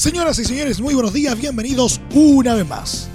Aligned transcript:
Señoras 0.00 0.38
y 0.38 0.46
señores, 0.46 0.80
muy 0.80 0.94
buenos 0.94 1.12
días, 1.12 1.38
bienvenidos 1.38 2.00
una 2.14 2.54
vez 2.54 2.66
más. 2.66 3.08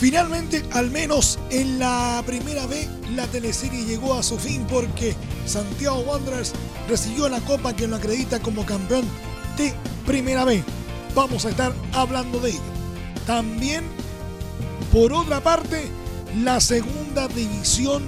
Finalmente, 0.00 0.64
al 0.72 0.90
menos 0.90 1.38
en 1.50 1.78
la 1.78 2.22
primera 2.26 2.66
B, 2.66 2.88
la 3.14 3.26
teleserie 3.26 3.84
llegó 3.84 4.14
a 4.14 4.22
su 4.22 4.38
fin 4.38 4.66
porque 4.66 5.14
Santiago 5.44 5.98
Wanderers 5.98 6.54
recibió 6.88 7.28
la 7.28 7.40
copa 7.40 7.76
que 7.76 7.86
lo 7.86 7.96
acredita 7.96 8.40
como 8.40 8.64
campeón 8.64 9.04
de 9.58 9.74
primera 10.06 10.46
B. 10.46 10.64
Vamos 11.14 11.44
a 11.44 11.50
estar 11.50 11.74
hablando 11.92 12.40
de 12.40 12.52
ello. 12.52 12.60
También, 13.26 13.84
por 14.94 15.12
otra 15.12 15.42
parte, 15.42 15.84
la 16.42 16.60
segunda 16.60 17.28
división 17.28 18.04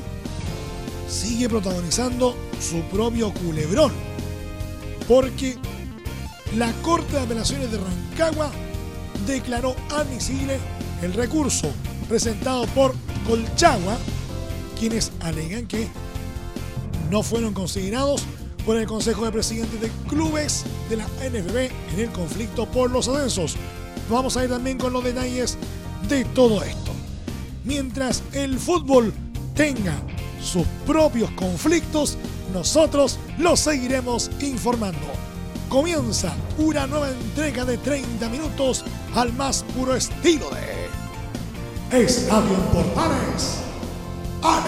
sigue 1.11 1.47
protagonizando 1.51 2.35
su 2.59 2.81
propio 2.85 3.35
culebrón. 3.35 3.93
Porque 5.07 5.59
la 6.57 6.73
Corte 6.83 7.13
de 7.13 7.23
Apelaciones 7.23 7.71
de 7.71 7.79
Rancagua 7.79 8.51
declaró 9.27 9.77
admisible 9.91 10.59
el 11.03 11.13
recurso 11.13 11.71
presentado 12.09 12.67
por 12.69 12.95
Colchagua, 13.27 13.99
quienes 14.79 15.13
alegan 15.21 15.67
que 15.67 15.89
no 17.11 17.23
fueron 17.23 17.53
considerados 17.53 18.23
por 18.65 18.77
el 18.77 18.87
Consejo 18.87 19.25
de 19.25 19.33
Presidentes 19.33 19.81
de 19.81 19.91
Clubes 20.09 20.65
de 20.89 20.97
la 20.97 21.05
NFB 21.05 21.71
en 21.95 22.01
el 22.01 22.11
conflicto 22.11 22.67
por 22.67 22.91
los 22.91 23.09
ascensos. 23.09 23.57
Vamos 24.11 24.37
a 24.37 24.45
ir 24.45 24.51
también 24.51 24.79
con 24.79 24.93
los 24.93 25.05
detalles 25.05 25.59
de 26.09 26.25
todo 26.25 26.63
esto. 26.63 26.93
Mientras 27.65 28.23
el 28.33 28.59
fútbol 28.59 29.13
tenga 29.55 29.95
sus 30.43 30.67
propios 30.87 31.31
conflictos, 31.33 32.17
nosotros 32.53 33.19
los 33.39 33.61
seguiremos 33.61 34.31
informando. 34.41 35.28
Comienza 35.69 36.35
una 36.57 36.87
nueva 36.87 37.11
entrega 37.11 37.67
de 37.67 37.77
30 37.77 38.27
minutos 38.31 38.85
al 39.15 39.35
más 39.35 39.63
puro 39.77 39.95
estilo 39.95 40.49
de 41.91 42.05
Estadio 42.05 42.57
Portales. 42.73 43.59
¡Ale! 44.43 44.68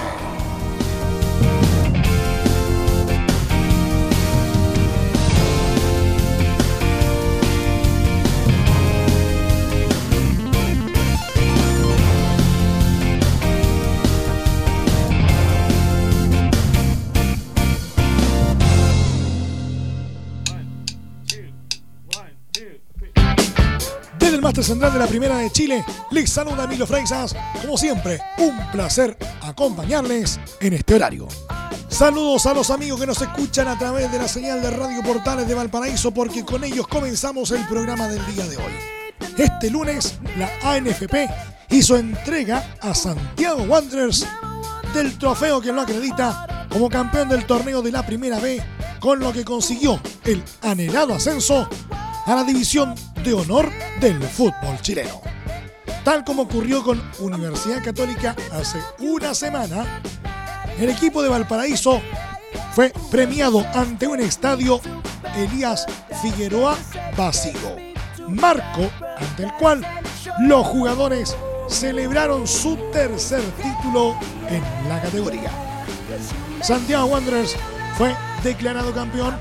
Central 24.71 24.93
de 24.93 25.01
la 25.01 25.09
Primera 25.09 25.37
de 25.37 25.51
Chile, 25.51 25.85
les 26.13 26.31
saluda 26.31 26.63
Emilio 26.63 26.87
Freixas. 26.87 27.35
Como 27.61 27.77
siempre, 27.77 28.21
un 28.39 28.57
placer 28.71 29.17
acompañarles 29.43 30.39
en 30.61 30.75
este 30.75 30.95
horario. 30.95 31.27
Saludos 31.89 32.47
a 32.47 32.55
los 32.55 32.71
amigos 32.71 33.01
que 33.01 33.07
nos 33.07 33.21
escuchan 33.21 33.67
a 33.67 33.77
través 33.77 34.13
de 34.13 34.19
la 34.19 34.29
señal 34.29 34.63
de 34.63 34.71
Radio 34.71 35.03
Portales 35.03 35.49
de 35.49 35.55
Valparaíso 35.55 36.13
porque 36.13 36.45
con 36.45 36.63
ellos 36.63 36.87
comenzamos 36.87 37.51
el 37.51 37.67
programa 37.67 38.07
del 38.07 38.25
día 38.33 38.47
de 38.47 38.59
hoy. 38.59 38.73
Este 39.37 39.71
lunes, 39.71 40.21
la 40.39 40.49
ANFP 40.63 41.29
hizo 41.71 41.97
entrega 41.97 42.77
a 42.81 42.95
Santiago 42.95 43.65
Wanderers 43.65 44.25
del 44.95 45.19
trofeo 45.19 45.61
que 45.61 45.73
lo 45.73 45.81
acredita 45.81 46.69
como 46.71 46.89
campeón 46.89 47.29
del 47.29 47.45
torneo 47.45 47.83
de 47.83 47.91
la 47.91 48.07
Primera 48.07 48.39
B, 48.39 48.63
con 49.01 49.19
lo 49.19 49.33
que 49.33 49.45
consiguió 49.45 50.01
el 50.25 50.45
anhelado 50.63 51.15
ascenso 51.15 51.69
a 52.25 52.35
la 52.37 52.45
división 52.45 52.95
de 53.25 53.35
honor 53.35 53.71
del 54.01 54.23
fútbol 54.23 54.81
chileno. 54.81 55.21
Tal 56.05 56.25
como 56.25 56.43
ocurrió 56.43 56.83
con 56.83 57.03
Universidad 57.19 57.83
Católica 57.85 58.35
hace 58.53 58.79
una 58.99 59.35
semana, 59.35 60.01
el 60.79 60.89
equipo 60.89 61.23
de 61.23 61.29
Valparaíso 61.29 62.01
fue 62.73 62.93
premiado 63.11 63.65
ante 63.75 64.07
un 64.07 64.21
estadio 64.21 64.81
Elías 65.37 65.87
Figueroa 66.23 66.77
vacío, 67.17 67.77
marco 68.29 68.91
ante 69.19 69.45
el 69.45 69.53
cual 69.55 69.87
los 70.41 70.67
jugadores 70.67 71.37
celebraron 71.69 72.47
su 72.47 72.77
tercer 72.93 73.43
título 73.63 74.17
en 74.49 74.89
la 74.89 75.01
categoría. 75.03 75.51
Santiago 76.63 77.07
Wanderers 77.07 77.57
fue 77.97 78.15
declarado 78.43 78.93
campeón 78.95 79.37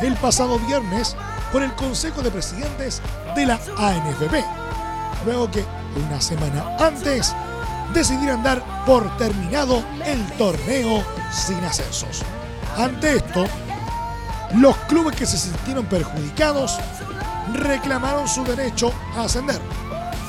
el 0.00 0.14
pasado 0.14 0.58
viernes 0.60 1.16
por 1.52 1.62
el 1.62 1.74
Consejo 1.74 2.22
de 2.22 2.30
Presidentes 2.30 3.00
de 3.34 3.46
la 3.46 3.60
ANFP, 3.76 4.44
luego 5.24 5.50
que 5.50 5.64
una 5.96 6.20
semana 6.20 6.76
antes 6.78 7.34
decidieran 7.92 8.42
dar 8.42 8.62
por 8.84 9.16
terminado 9.16 9.82
el 10.04 10.24
torneo 10.32 11.02
sin 11.32 11.58
ascensos. 11.64 12.22
Ante 12.76 13.16
esto, 13.16 13.46
los 14.54 14.76
clubes 14.88 15.16
que 15.16 15.26
se 15.26 15.38
sintieron 15.38 15.86
perjudicados 15.86 16.78
reclamaron 17.54 18.28
su 18.28 18.44
derecho 18.44 18.92
a 19.16 19.24
ascender 19.24 19.60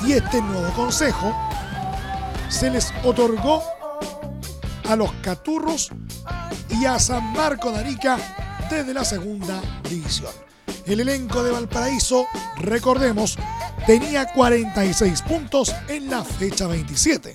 y 0.04 0.12
este 0.12 0.40
nuevo 0.40 0.70
consejo 0.72 1.34
se 2.48 2.70
les 2.70 2.92
otorgó 3.04 3.62
a 4.88 4.96
los 4.96 5.12
Caturros 5.22 5.90
y 6.70 6.84
a 6.86 6.98
San 6.98 7.32
Marco 7.32 7.70
de 7.70 7.80
Arica 7.80 8.18
desde 8.70 8.94
la 8.94 9.04
segunda 9.04 9.60
división. 9.88 10.49
El 10.90 10.98
elenco 10.98 11.44
de 11.44 11.52
Valparaíso, 11.52 12.26
recordemos, 12.56 13.38
tenía 13.86 14.26
46 14.32 15.22
puntos 15.22 15.72
en 15.86 16.10
la 16.10 16.24
fecha 16.24 16.66
27, 16.66 17.32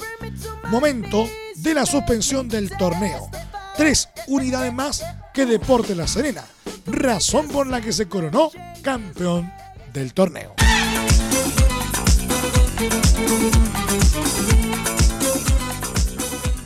momento 0.69 1.25
de 1.55 1.73
la 1.73 1.85
suspensión 1.85 2.49
del 2.49 2.69
torneo. 2.71 3.29
Tres 3.77 4.09
unidades 4.27 4.73
más 4.73 5.05
que 5.33 5.45
Deporte 5.45 5.95
La 5.95 6.05
Serena, 6.05 6.43
razón 6.85 7.47
por 7.47 7.67
la 7.67 7.79
que 7.79 7.93
se 7.93 8.09
coronó 8.09 8.51
campeón 8.81 9.49
del 9.93 10.13
torneo. 10.13 10.53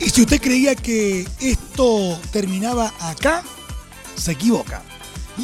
Y 0.00 0.10
si 0.10 0.22
usted 0.22 0.40
creía 0.40 0.74
que 0.74 1.24
esto 1.38 2.18
terminaba 2.32 2.92
acá, 2.98 3.44
se 4.16 4.32
equivoca 4.32 4.82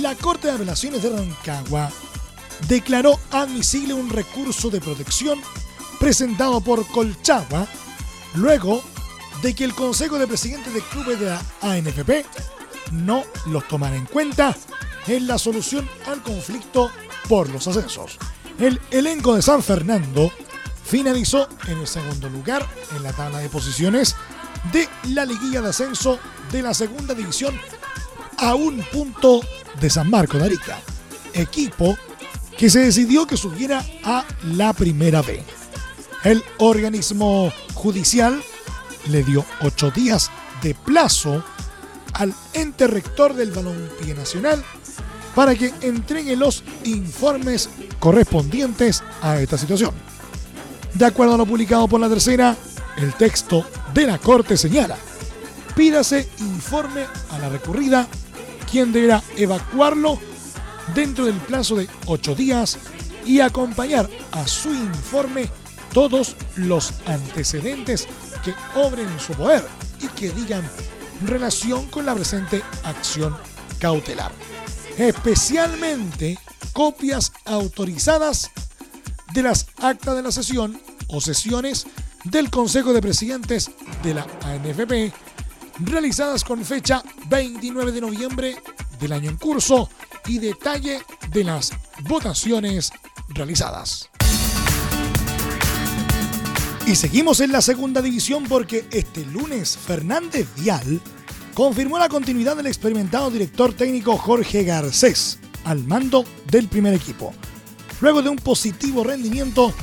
la 0.01 0.15
Corte 0.15 0.49
de 0.49 0.55
Apelaciones 0.55 1.03
de 1.03 1.11
Rancagua 1.11 1.91
declaró 2.69 3.19
admisible 3.31 3.95
un 3.95 4.11
recurso 4.11 4.71
de 4.71 4.81
protección 4.81 5.41
presentado 5.99 6.61
por 6.61 6.87
Colchagua 6.89 7.67
luego 8.35 8.83
de 9.43 9.55
que 9.55 9.65
el 9.65 9.75
Consejo 9.75 10.19
de 10.19 10.27
Presidentes 10.27 10.73
de 10.75 10.81
Clubes 10.81 11.21
de 11.21 11.27
la 11.27 11.43
ANFP 11.63 12.27
no 12.93 13.25
los 13.47 13.67
tomara 13.69 13.97
en 13.97 14.07
cuenta 14.07 14.57
en 15.07 15.27
la 15.27 15.39
solución 15.39 15.89
al 16.07 16.23
conflicto 16.23 16.91
por 17.29 17.49
los 17.49 17.67
ascensos. 17.67 18.19
El 18.59 18.81
elenco 18.91 19.35
de 19.35 19.43
San 19.43 19.63
Fernando 19.63 20.33
finalizó 20.85 21.49
en 21.69 21.79
el 21.79 21.87
segundo 21.87 22.29
lugar 22.29 22.67
en 22.97 23.03
la 23.03 23.13
tabla 23.13 23.39
de 23.39 23.49
posiciones 23.49 24.17
de 24.73 24.89
la 25.11 25.25
liguilla 25.25 25.61
de 25.61 25.69
ascenso 25.69 26.19
de 26.51 26.63
la 26.63 26.75
segunda 26.75 27.15
división 27.15 27.59
a 28.39 28.55
un 28.55 28.83
punto 28.93 29.41
de 29.81 29.91
San 29.91 30.11
Marco 30.11 30.39
de 30.39 30.47
Arica, 30.47 30.81
equipo 31.35 31.97
que 32.57 32.71
se 32.71 32.81
decidió 32.81 33.27
que 33.27 33.37
subiera 33.37 33.85
a 34.05 34.25
la 34.45 34.73
primera 34.73 35.23
B. 35.23 35.43
El 36.25 36.43
organismo 36.59 37.53
judicial 37.75 38.43
le 39.09 39.23
dio 39.23 39.45
ocho 39.61 39.91
días 39.91 40.31
de 40.63 40.75
plazo 40.75 41.45
al 42.15 42.35
ente 42.55 42.87
rector 42.87 43.35
del 43.35 43.53
Balompié 43.53 44.15
Nacional 44.15 44.65
para 45.35 45.55
que 45.55 45.73
entregue 45.83 46.35
los 46.35 46.65
informes 46.85 47.69
correspondientes 48.01 49.03
a 49.21 49.39
esta 49.41 49.59
situación. 49.59 49.93
De 50.95 51.05
acuerdo 51.05 51.35
a 51.35 51.39
lo 51.39 51.45
publicado 51.47 51.87
por 51.87 52.01
la 52.01 52.09
tercera, 52.09 52.57
el 52.97 53.13
texto 53.15 53.67
de 53.93 54.07
la 54.07 54.19
Corte 54.19 54.57
señala, 54.57 54.97
pídase 55.75 56.27
informe 56.39 57.05
a 57.31 57.39
la 57.39 57.51
recurrida 57.51 58.09
quien 58.71 58.93
deberá 58.93 59.23
evacuarlo 59.37 60.19
dentro 60.95 61.25
del 61.25 61.37
plazo 61.37 61.77
de 61.77 61.89
ocho 62.07 62.35
días 62.35 62.79
y 63.25 63.41
acompañar 63.41 64.09
a 64.33 64.47
su 64.47 64.73
informe 64.73 65.49
todos 65.93 66.37
los 66.57 66.93
antecedentes 67.07 68.07
que 68.45 68.55
obren 68.75 69.09
en 69.09 69.21
su 69.21 69.33
poder 69.33 69.65
y 70.01 70.09
que 70.09 70.31
digan 70.31 70.63
relación 71.25 71.87
con 71.87 72.07
la 72.07 72.15
presente 72.15 72.63
acción 72.85 73.37
cautelar. 73.79 74.33
Especialmente 74.99 76.39
copias 76.73 77.33
autorizadas 77.45 78.51
de 79.33 79.43
las 79.43 79.67
actas 79.79 80.15
de 80.17 80.23
la 80.23 80.33
sesión 80.33 80.81
o 81.09 81.21
sesiones 81.21 81.87
del 82.25 82.51
Consejo 82.51 82.93
de 82.93 83.01
Presidentes 83.01 83.71
de 84.03 84.15
la 84.15 84.27
ANFP 84.45 85.13
realizadas 85.81 86.45
con 86.45 86.65
fecha 86.65 87.03
29 87.29 87.93
de 87.93 88.01
noviembre 88.01 88.57
del 89.01 89.13
año 89.13 89.31
en 89.31 89.37
curso 89.37 89.89
y 90.27 90.39
detalle 90.39 91.01
de 91.33 91.45
las 91.45 91.73
votaciones 92.01 92.93
realizadas. 93.29 94.09
Y 96.87 96.95
seguimos 96.95 97.41
en 97.41 97.51
la 97.51 97.63
segunda 97.63 98.01
división 98.01 98.45
porque 98.45 98.87
este 98.93 99.25
lunes 99.27 99.77
Fernández 99.77 100.47
Vial 100.57 101.01
confirmó 101.53 101.99
la 101.99 102.09
continuidad 102.09 102.57
del 102.57 102.69
experimentado 102.69 103.31
director 103.31 103.73
técnico 103.73 104.17
Jorge 104.17 104.63
Garcés 104.63 105.39
al 105.65 105.83
mando 105.85 106.25
del 106.49 106.69
primer 106.69 106.95
equipo, 106.95 107.35
luego 108.01 108.23
de 108.23 108.29
un 108.29 108.37
positivo 108.37 109.03
rendimiento 109.03 109.75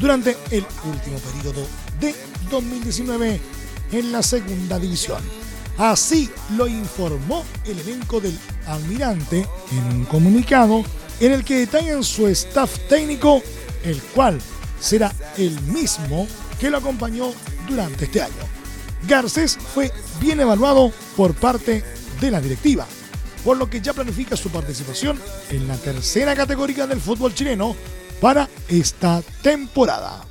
durante 0.00 0.36
el 0.50 0.66
último 0.84 1.18
periodo 1.18 1.64
de 2.00 2.14
2019 2.50 3.40
en 3.92 4.12
la 4.12 4.22
segunda 4.22 4.78
división. 4.80 5.22
Así 5.78 6.28
lo 6.56 6.66
informó 6.66 7.44
el 7.64 7.78
elenco 7.78 8.20
del 8.20 8.36
Almirante 8.66 9.46
en 9.70 9.84
un 9.96 10.04
comunicado 10.06 10.82
en 11.20 11.32
el 11.32 11.44
que 11.44 11.58
detallan 11.58 12.02
su 12.02 12.26
staff 12.26 12.78
técnico, 12.88 13.40
el 13.84 14.02
cual 14.02 14.40
será 14.80 15.12
el 15.36 15.60
mismo 15.62 16.26
que 16.58 16.68
lo 16.68 16.78
acompañó 16.78 17.32
durante 17.68 18.06
este 18.06 18.22
año. 18.22 18.34
Garcés 19.06 19.56
fue 19.56 19.92
bien 20.20 20.40
evaluado 20.40 20.92
por 21.16 21.32
parte 21.34 21.84
de 22.20 22.30
la 22.32 22.40
directiva, 22.40 22.84
por 23.44 23.56
lo 23.56 23.70
que 23.70 23.80
ya 23.80 23.92
planifica 23.92 24.36
su 24.36 24.50
participación 24.50 25.20
en 25.50 25.68
la 25.68 25.76
tercera 25.76 26.34
categoría 26.34 26.88
del 26.88 27.00
fútbol 27.00 27.34
chileno 27.34 27.76
para 28.20 28.48
esta 28.68 29.22
temporada. 29.42 30.24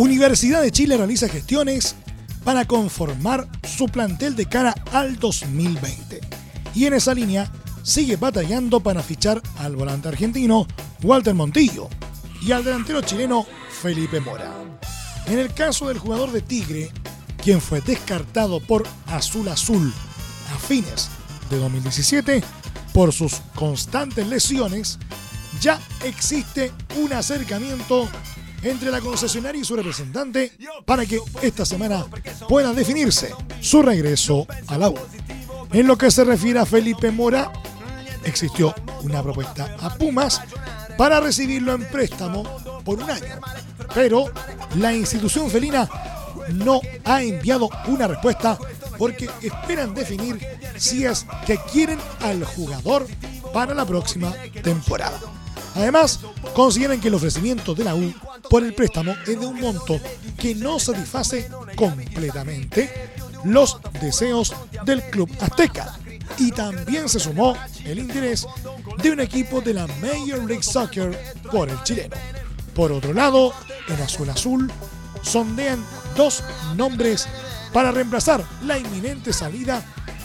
Universidad 0.00 0.62
de 0.62 0.72
Chile 0.72 0.96
realiza 0.96 1.28
gestiones 1.28 1.94
para 2.42 2.64
conformar 2.64 3.46
su 3.68 3.84
plantel 3.84 4.34
de 4.34 4.46
cara 4.46 4.74
al 4.92 5.18
2020. 5.18 6.20
Y 6.74 6.86
en 6.86 6.94
esa 6.94 7.12
línea 7.12 7.52
sigue 7.82 8.16
batallando 8.16 8.80
para 8.80 9.02
fichar 9.02 9.42
al 9.58 9.76
volante 9.76 10.08
argentino 10.08 10.66
Walter 11.02 11.34
Montillo 11.34 11.90
y 12.40 12.52
al 12.52 12.64
delantero 12.64 13.02
chileno 13.02 13.44
Felipe 13.82 14.20
Mora. 14.20 14.54
En 15.26 15.38
el 15.38 15.52
caso 15.52 15.88
del 15.88 15.98
jugador 15.98 16.32
de 16.32 16.40
Tigre, 16.40 16.90
quien 17.36 17.60
fue 17.60 17.82
descartado 17.82 18.58
por 18.58 18.86
Azul 19.06 19.48
Azul 19.48 19.92
a 20.50 20.58
fines 20.58 21.10
de 21.50 21.58
2017 21.58 22.42
por 22.94 23.12
sus 23.12 23.42
constantes 23.54 24.26
lesiones, 24.26 24.98
ya 25.60 25.78
existe 26.04 26.72
un 26.96 27.12
acercamiento 27.12 28.08
entre 28.62 28.90
la 28.90 29.00
concesionaria 29.00 29.60
y 29.60 29.64
su 29.64 29.76
representante 29.76 30.52
para 30.84 31.06
que 31.06 31.20
esta 31.42 31.64
semana 31.64 32.06
pueda 32.48 32.72
definirse 32.72 33.34
su 33.60 33.82
regreso 33.82 34.46
a 34.66 34.78
la 34.78 34.90
U. 34.90 34.94
En 35.72 35.86
lo 35.86 35.96
que 35.96 36.10
se 36.10 36.24
refiere 36.24 36.58
a 36.58 36.66
Felipe 36.66 37.10
Mora, 37.10 37.52
existió 38.24 38.74
una 39.02 39.22
propuesta 39.22 39.76
a 39.80 39.94
Pumas 39.94 40.40
para 40.98 41.20
recibirlo 41.20 41.72
en 41.72 41.88
préstamo 41.88 42.42
por 42.84 43.02
un 43.02 43.10
año, 43.10 43.40
pero 43.94 44.26
la 44.76 44.92
institución 44.92 45.50
felina 45.50 45.88
no 46.52 46.80
ha 47.04 47.22
enviado 47.22 47.68
una 47.86 48.06
respuesta 48.06 48.58
porque 48.98 49.30
esperan 49.40 49.94
definir 49.94 50.38
si 50.76 51.06
es 51.06 51.24
que 51.46 51.58
quieren 51.72 51.98
al 52.20 52.44
jugador 52.44 53.06
para 53.52 53.74
la 53.74 53.86
próxima 53.86 54.32
temporada. 54.62 55.18
Además, 55.74 56.20
consideran 56.54 57.00
que 57.00 57.08
el 57.08 57.14
ofrecimiento 57.14 57.74
de 57.74 57.84
la 57.84 57.94
U 57.94 58.12
por 58.50 58.64
el 58.64 58.74
préstamo 58.74 59.12
es 59.26 59.38
de 59.38 59.46
un 59.46 59.60
monto 59.60 60.00
que 60.36 60.56
no 60.56 60.80
satisface 60.80 61.48
completamente 61.76 62.90
los 63.44 63.78
deseos 64.02 64.54
del 64.84 65.02
club 65.04 65.30
azteca. 65.40 65.96
Y 66.36 66.50
también 66.50 67.08
se 67.08 67.20
sumó 67.20 67.56
el 67.84 68.00
interés 68.00 68.46
de 69.02 69.12
un 69.12 69.20
equipo 69.20 69.60
de 69.60 69.74
la 69.74 69.86
Major 69.86 70.44
League 70.44 70.64
Soccer 70.64 71.16
por 71.50 71.68
el 71.68 71.80
chileno. 71.84 72.16
Por 72.74 72.90
otro 72.92 73.12
lado, 73.12 73.52
en 73.88 74.02
Azul 74.02 74.28
Azul 74.28 74.72
sondean 75.22 75.84
dos 76.16 76.42
nombres 76.76 77.28
para 77.72 77.92
reemplazar 77.92 78.44
la 78.64 78.78
inminente 78.78 79.32
salida 79.32 79.84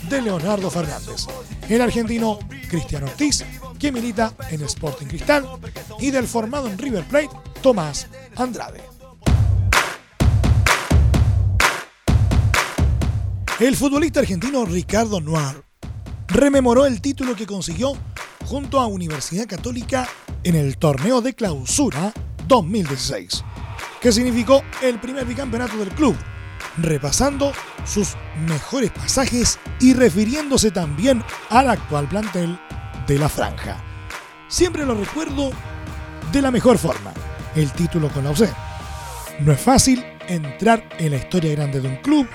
de 0.10 0.22
Leonardo 0.22 0.72
Fernández. 0.72 1.28
El 1.70 1.82
argentino 1.82 2.40
Cristiano 2.70 3.06
Ortiz 3.06 3.44
que 3.86 3.92
milita 3.92 4.34
en 4.50 4.64
Sporting 4.64 5.06
Cristal, 5.06 5.48
y 6.00 6.10
del 6.10 6.26
formado 6.26 6.68
en 6.68 6.76
River 6.76 7.04
Plate, 7.04 7.30
Tomás 7.62 8.08
Andrade. 8.36 8.82
El 13.60 13.76
futbolista 13.76 14.22
argentino 14.22 14.66
Ricardo 14.66 15.22
Noir 15.22 15.64
rememoró 16.28 16.88
el 16.88 17.00
título 17.00 17.36
que 17.36 17.46
consiguió 17.46 17.94
junto 18.46 18.80
a 18.80 18.88
Universidad 18.88 19.46
Católica 19.46 20.10
en 20.44 20.56
el 20.56 20.80
torneo 20.80 21.22
de 21.22 21.36
clausura 21.36 22.12
2016, 22.48 23.44
que 24.02 24.12
significó 24.12 24.64
el 24.82 25.00
primer 25.00 25.26
bicampeonato 25.26 25.78
del 25.78 25.90
club, 25.90 26.16
repasando 26.78 27.52
sus 27.86 28.16
mejores 28.48 28.90
pasajes 28.90 29.60
y 29.80 29.94
refiriéndose 29.94 30.72
también 30.72 31.24
al 31.52 31.70
actual 31.70 32.10
plantel 32.10 32.60
de 33.08 33.20
la 33.20 33.30
franja. 33.30 33.78
Siempre 34.48 34.86
lo 34.86 34.96
recuerdo 34.96 35.52
de 36.32 36.42
la 36.42 36.52
mejor 36.52 36.78
forma, 36.78 37.12
el 37.56 37.72
título 37.72 38.10
con 38.10 38.24
la 38.24 38.32
UC. 38.32 38.50
No 39.40 39.52
es 39.52 39.60
fácil 39.60 40.06
entrar 40.28 40.88
en 40.98 41.12
la 41.12 41.18
historia 41.18 41.52
grande 41.52 41.82
de 41.82 41.88
un 41.88 41.98
club 41.98 42.28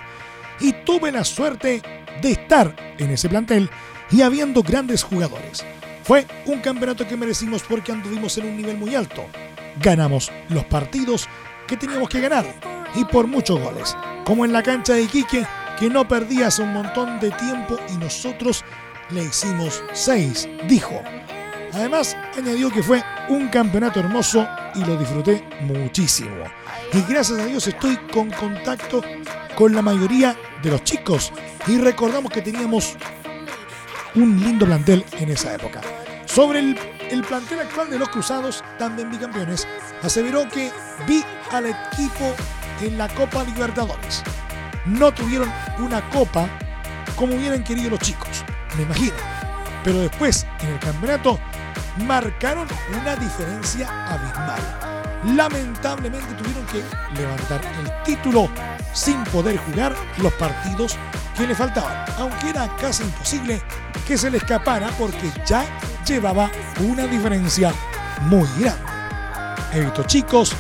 y 0.61 0.72
tuve 0.84 1.11
la 1.12 1.25
suerte 1.25 1.82
de 2.20 2.32
estar 2.32 2.75
en 2.99 3.11
ese 3.11 3.28
plantel 3.28 3.70
y 4.11 4.22
habiendo 4.22 4.62
grandes 4.62 5.02
jugadores. 5.02 5.64
Fue 6.05 6.26
un 6.46 6.61
campeonato 6.61 7.06
que 7.06 7.17
merecimos 7.17 7.62
porque 7.62 7.93
anduvimos 7.93 8.36
en 8.39 8.46
un 8.46 8.56
nivel 8.56 8.77
muy 8.77 8.94
alto. 8.94 9.24
Ganamos 9.81 10.31
los 10.48 10.65
partidos 10.65 11.29
que 11.67 11.77
teníamos 11.77 12.08
que 12.08 12.20
ganar 12.20 12.44
y 12.94 13.05
por 13.05 13.27
muchos 13.27 13.60
goles, 13.60 13.96
como 14.24 14.44
en 14.44 14.53
la 14.53 14.62
cancha 14.62 14.94
de 14.94 15.03
Iquique 15.03 15.46
que 15.79 15.89
no 15.89 16.06
perdía 16.06 16.48
hace 16.48 16.62
un 16.62 16.72
montón 16.72 17.20
de 17.20 17.31
tiempo 17.31 17.79
y 17.94 17.96
nosotros 17.96 18.65
le 19.12 19.24
hicimos 19.24 19.82
6, 19.93 20.48
dijo. 20.69 21.02
Además, 21.72 22.17
añadió 22.36 22.70
que 22.70 22.82
fue 22.82 23.02
un 23.29 23.48
campeonato 23.48 24.00
hermoso 24.00 24.46
y 24.74 24.84
lo 24.84 24.96
disfruté 24.96 25.44
muchísimo. 25.60 26.44
Y 26.93 27.00
gracias 27.02 27.38
a 27.38 27.44
Dios 27.46 27.67
estoy 27.67 27.96
con 28.12 28.31
contacto 28.31 29.02
con 29.56 29.74
la 29.74 29.82
mayoría 29.82 30.36
de 30.62 30.70
los 30.70 30.82
chicos 30.84 31.32
y 31.67 31.79
recordamos 31.79 32.32
que 32.32 32.43
teníamos 32.43 32.96
un 34.14 34.40
lindo 34.40 34.67
plantel 34.67 35.05
en 35.19 35.31
esa 35.31 35.55
época. 35.55 35.81
Sobre 36.26 36.60
el, 36.60 36.79
el 37.10 37.22
plantel 37.22 37.60
actual 37.60 37.90
de 37.90 37.98
los 37.98 38.08
Cruzados, 38.08 38.64
también 38.79 39.10
bicampeones, 39.10 39.67
aseveró 40.02 40.48
que 40.48 40.70
vi 41.06 41.24
al 41.52 41.67
equipo 41.67 42.34
en 42.81 42.98
la 42.98 43.08
Copa 43.08 43.44
Libertadores. 43.44 44.22
No 44.86 45.12
tuvieron 45.12 45.52
una 45.79 46.08
copa 46.10 46.48
como 47.17 47.34
hubieran 47.34 47.62
querido 47.62 47.90
los 47.90 48.00
chicos 48.00 48.40
me 48.77 48.82
imagino. 48.82 49.17
Pero 49.84 50.00
después, 50.00 50.46
en 50.60 50.69
el 50.70 50.79
campeonato, 50.79 51.39
marcaron 52.06 52.67
una 53.00 53.17
diferencia 53.17 53.89
abismal. 54.06 54.60
Lamentablemente 55.36 56.34
tuvieron 56.34 56.65
que 56.67 56.82
levantar 57.19 57.60
el 57.81 58.03
título 58.05 58.48
sin 58.93 59.22
poder 59.24 59.58
jugar 59.58 59.94
los 60.19 60.32
partidos 60.34 60.96
que 61.36 61.46
le 61.46 61.55
faltaban, 61.55 62.05
aunque 62.19 62.50
era 62.50 62.69
casi 62.77 63.03
imposible 63.03 63.62
que 64.06 64.17
se 64.17 64.31
le 64.31 64.39
escapara 64.39 64.89
porque 64.98 65.31
ya 65.46 65.65
llevaba 66.06 66.50
una 66.81 67.06
diferencia 67.06 67.72
muy 68.22 68.48
grande. 68.58 68.82
He 69.72 69.81
visto 69.81 70.03
chicos 70.05 70.53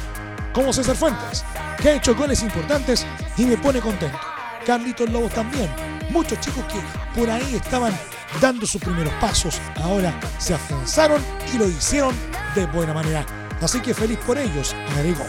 como 0.52 0.72
César 0.72 0.96
Fuentes, 0.96 1.44
que 1.80 1.90
ha 1.90 1.94
hecho 1.94 2.14
goles 2.14 2.42
importantes 2.42 3.06
y 3.36 3.44
me 3.44 3.56
pone 3.56 3.80
contento. 3.80 4.18
Carlitos 4.66 5.08
Lobos 5.10 5.32
también, 5.32 5.68
muchos 6.10 6.40
chicos 6.40 6.64
que 6.64 7.18
por 7.18 7.30
ahí 7.30 7.54
estaban 7.54 7.92
dando 8.40 8.66
sus 8.66 8.80
primeros 8.80 9.12
pasos, 9.14 9.60
ahora 9.76 10.18
se 10.38 10.54
afianzaron 10.54 11.20
y 11.52 11.58
lo 11.58 11.66
hicieron 11.68 12.14
de 12.54 12.66
buena 12.66 12.94
manera. 12.94 13.24
Así 13.60 13.80
que 13.80 13.94
feliz 13.94 14.18
por 14.26 14.38
ellos, 14.38 14.74
agregó. 14.96 15.24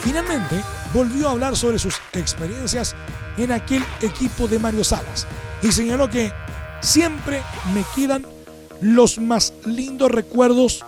Finalmente, 0.00 0.60
volvió 0.92 1.28
a 1.28 1.32
hablar 1.32 1.56
sobre 1.56 1.78
sus 1.78 1.96
experiencias 2.12 2.94
en 3.36 3.52
aquel 3.52 3.84
equipo 4.00 4.48
de 4.48 4.58
Mario 4.58 4.84
Salas 4.84 5.26
y 5.62 5.72
señaló 5.72 6.08
que 6.08 6.32
siempre 6.80 7.42
me 7.74 7.84
quedan 7.94 8.26
los 8.80 9.18
más 9.18 9.52
lindos 9.64 10.10
recuerdos 10.10 10.84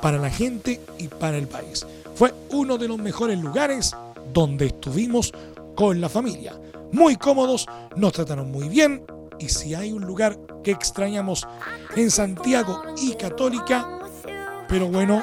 para 0.00 0.18
la 0.18 0.30
gente 0.30 0.80
y 0.98 1.08
para 1.08 1.36
el 1.36 1.46
país. 1.46 1.86
Fue 2.14 2.34
uno 2.50 2.78
de 2.78 2.88
los 2.88 2.98
mejores 2.98 3.38
lugares 3.38 3.94
donde 4.32 4.66
estuvimos 4.66 5.32
con 5.74 6.00
la 6.00 6.08
familia. 6.08 6.54
Muy 6.94 7.16
cómodos, 7.16 7.66
nos 7.96 8.12
trataron 8.12 8.52
muy 8.52 8.68
bien 8.68 9.04
y 9.40 9.48
si 9.48 9.74
hay 9.74 9.90
un 9.90 10.04
lugar 10.04 10.38
que 10.62 10.70
extrañamos 10.70 11.44
en 11.96 12.08
Santiago 12.08 12.84
y 13.02 13.14
Católica, 13.14 13.98
pero 14.68 14.86
bueno, 14.86 15.20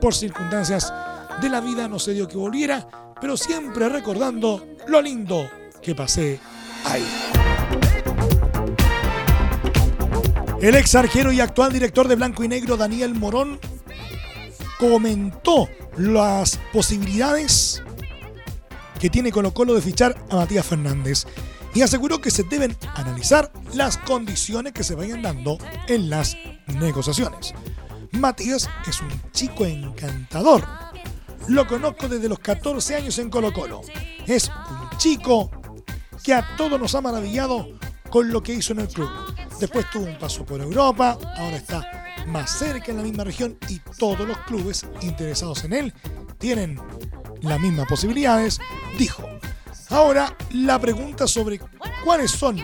por 0.00 0.14
circunstancias 0.14 0.92
de 1.42 1.48
la 1.48 1.60
vida 1.60 1.88
no 1.88 1.98
se 1.98 2.12
dio 2.12 2.28
que 2.28 2.36
volviera, 2.36 2.86
pero 3.20 3.36
siempre 3.36 3.88
recordando 3.88 4.64
lo 4.86 5.02
lindo 5.02 5.50
que 5.82 5.96
pasé 5.96 6.38
ahí. 6.84 7.04
El 10.62 10.76
ex 10.76 10.94
arquero 10.94 11.32
y 11.32 11.40
actual 11.40 11.72
director 11.72 12.06
de 12.06 12.14
Blanco 12.14 12.44
y 12.44 12.48
Negro, 12.48 12.76
Daniel 12.76 13.16
Morón, 13.16 13.58
comentó 14.78 15.68
las 15.96 16.60
posibilidades 16.72 17.82
que 18.98 19.10
tiene 19.10 19.32
Colo 19.32 19.54
Colo 19.54 19.74
de 19.74 19.82
fichar 19.82 20.16
a 20.30 20.36
Matías 20.36 20.66
Fernández 20.66 21.26
y 21.74 21.82
aseguró 21.82 22.20
que 22.20 22.30
se 22.30 22.42
deben 22.42 22.76
analizar 22.94 23.52
las 23.74 23.98
condiciones 23.98 24.72
que 24.72 24.84
se 24.84 24.94
vayan 24.94 25.22
dando 25.22 25.58
en 25.86 26.10
las 26.10 26.36
negociaciones. 26.66 27.54
Matías 28.12 28.68
es 28.86 29.00
un 29.00 29.10
chico 29.32 29.64
encantador. 29.64 30.64
Lo 31.46 31.66
conozco 31.66 32.08
desde 32.08 32.28
los 32.28 32.38
14 32.38 32.96
años 32.96 33.18
en 33.18 33.30
Colo 33.30 33.52
Colo. 33.52 33.82
Es 34.26 34.48
un 34.48 34.98
chico 34.98 35.50
que 36.22 36.34
a 36.34 36.56
todos 36.56 36.80
nos 36.80 36.94
ha 36.94 37.00
maravillado 37.00 37.68
con 38.10 38.30
lo 38.32 38.42
que 38.42 38.54
hizo 38.54 38.72
en 38.72 38.80
el 38.80 38.88
club. 38.88 39.10
Después 39.60 39.86
tuvo 39.90 40.04
un 40.04 40.18
paso 40.18 40.44
por 40.44 40.60
Europa, 40.60 41.18
ahora 41.36 41.56
está 41.56 42.08
más 42.26 42.50
cerca 42.50 42.90
en 42.90 42.98
la 42.98 43.02
misma 43.02 43.24
región 43.24 43.56
y 43.68 43.80
todos 43.98 44.26
los 44.26 44.38
clubes 44.38 44.86
interesados 45.00 45.64
en 45.64 45.72
él 45.72 45.94
tienen 46.38 46.80
las 47.42 47.60
mismas 47.60 47.86
posibilidades, 47.86 48.60
dijo. 48.98 49.22
Ahora 49.90 50.36
la 50.52 50.78
pregunta 50.78 51.26
sobre 51.26 51.60
cuáles 52.04 52.30
son 52.30 52.56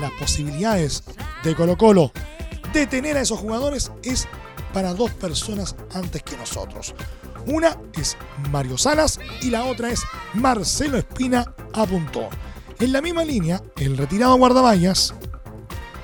las 0.00 0.10
posibilidades 0.12 1.04
de 1.44 1.54
Colo 1.54 1.76
Colo 1.76 2.12
de 2.72 2.86
tener 2.86 3.16
a 3.16 3.20
esos 3.20 3.38
jugadores 3.38 3.90
es 4.02 4.28
para 4.72 4.94
dos 4.94 5.10
personas 5.12 5.74
antes 5.92 6.22
que 6.22 6.36
nosotros. 6.36 6.94
Una 7.46 7.76
es 7.94 8.16
Mario 8.50 8.78
Salas 8.78 9.18
y 9.42 9.50
la 9.50 9.64
otra 9.64 9.90
es 9.90 10.02
Marcelo 10.34 10.98
Espina 10.98 11.54
apuntó. 11.72 12.28
En 12.78 12.92
la 12.92 13.02
misma 13.02 13.24
línea, 13.24 13.62
el 13.76 13.96
retirado 13.96 14.36
guardaballas 14.36 15.14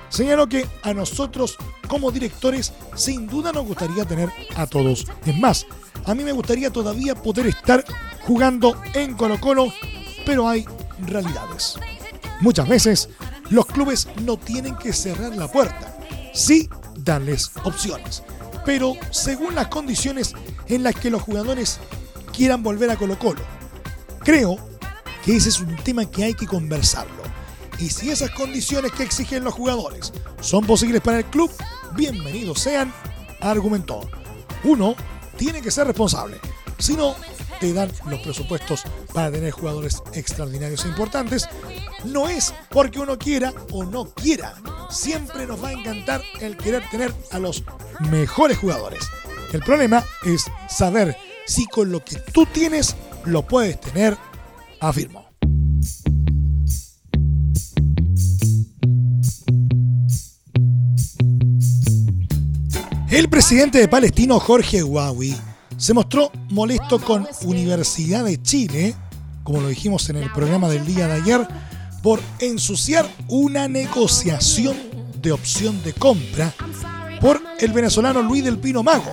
señaló 0.09 0.49
que 0.49 0.67
a 0.83 0.95
nosotros 0.95 1.57
como 1.89 2.11
directores 2.11 2.73
sin 2.95 3.27
duda 3.27 3.53
nos 3.53 3.67
gustaría 3.67 4.05
tener 4.05 4.31
a 4.57 4.67
todos. 4.67 5.07
Es 5.25 5.39
más, 5.39 5.67
a 6.05 6.15
mí 6.15 6.25
me 6.25 6.33
gustaría 6.33 6.71
todavía 6.71 7.15
poder 7.15 7.47
estar 7.47 7.85
jugando 8.27 8.81
en 8.95 9.15
Colo 9.15 9.41
Colo, 9.41 9.73
pero 10.25 10.49
hay 10.49 10.67
realidades. 11.07 11.79
Muchas 12.41 12.69
veces 12.69 13.09
los 13.51 13.67
clubes 13.67 14.09
no 14.23 14.37
tienen 14.37 14.77
que 14.77 14.93
cerrar 14.93 15.35
la 15.37 15.51
puerta, 15.51 15.97
sí 16.35 16.69
darles 16.99 17.53
opciones, 17.65 18.25
pero 18.65 18.95
según 19.11 19.55
las 19.55 19.69
condiciones 19.69 20.35
en 20.67 20.83
las 20.83 20.97
que 20.97 21.11
los 21.11 21.23
jugadores 21.23 21.79
quieran 22.37 22.63
volver 22.63 22.91
a 22.91 22.97
Colo 22.97 23.19
Colo. 23.19 23.43
Creo 24.21 24.57
que 25.25 25.37
ese 25.37 25.49
es 25.49 25.61
un 25.61 25.77
tema 25.77 26.05
que 26.11 26.25
hay 26.25 26.35
que 26.35 26.47
conversarlo. 26.47 27.23
Y 27.79 27.91
si 27.91 28.11
esas 28.11 28.31
condiciones 28.31 28.91
que 28.93 29.05
exigen 29.05 29.45
los 29.45 29.55
jugadores 29.55 30.13
son 30.41 30.67
posibles 30.67 31.01
para 31.01 31.19
el 31.19 31.25
club, 31.27 31.51
bienvenidos 31.95 32.61
sean, 32.61 32.93
argumentó. 33.41 34.09
Uno 34.65 34.97
tiene 35.37 35.63
que 35.63 35.71
ser 35.71 35.87
responsable. 35.87 36.41
Si 36.79 36.95
no, 36.95 37.15
te 37.61 37.73
dan 37.73 37.91
los 38.09 38.21
presupuestos 38.21 38.83
para 39.13 39.31
tener 39.31 39.51
jugadores 39.51 40.03
extraordinarios 40.15 40.85
e 40.85 40.89
importantes. 40.89 41.49
No 42.05 42.29
es 42.29 42.55
porque 42.71 42.99
uno 42.99 43.19
quiera 43.19 43.53
o 43.73 43.85
no 43.85 44.07
quiera. 44.11 44.55
Siempre 44.91 45.47
nos 45.47 45.63
va 45.63 45.69
a 45.69 45.73
encantar 45.73 46.23
el 46.41 46.57
querer 46.57 46.89
tener 46.91 47.13
a 47.33 47.39
los 47.39 47.65
mejores 48.11 48.59
jugadores. 48.59 49.05
El 49.53 49.63
problema 49.63 50.05
es 50.25 50.45
saber 50.69 51.17
si 51.47 51.67
con 51.67 51.91
lo 51.91 52.05
que 52.05 52.17
tú 52.17 52.47
tienes 52.47 52.97
lo 53.25 53.43
puedes 53.43 53.81
tener, 53.81 54.17
afirmo. 54.81 55.27
El 63.11 63.29
presidente 63.31 63.79
de 63.79 63.89
Palestino, 63.89 64.39
Jorge 64.41 64.83
Huawei, 64.83 65.37
se 65.77 65.93
mostró 65.93 66.31
molesto 66.51 66.99
con 66.99 67.27
Universidad 67.43 68.25
de 68.25 68.41
Chile, 68.43 68.95
como 69.45 69.61
lo 69.61 69.69
dijimos 69.69 70.09
en 70.09 70.17
el 70.17 70.31
programa 70.33 70.69
del 70.69 70.87
día 70.87 71.07
de 71.07 71.15
ayer, 71.15 71.47
por 72.03 72.21
ensuciar 72.39 73.07
una 73.29 73.69
negociación 73.69 74.77
de 75.21 75.33
opción 75.33 75.83
de 75.83 75.93
compra 75.93 76.53
por 77.21 77.43
el 77.59 77.73
venezolano 77.73 78.23
Luis 78.23 78.45
del 78.45 78.59
Pino 78.59 78.83
Mago, 78.83 79.13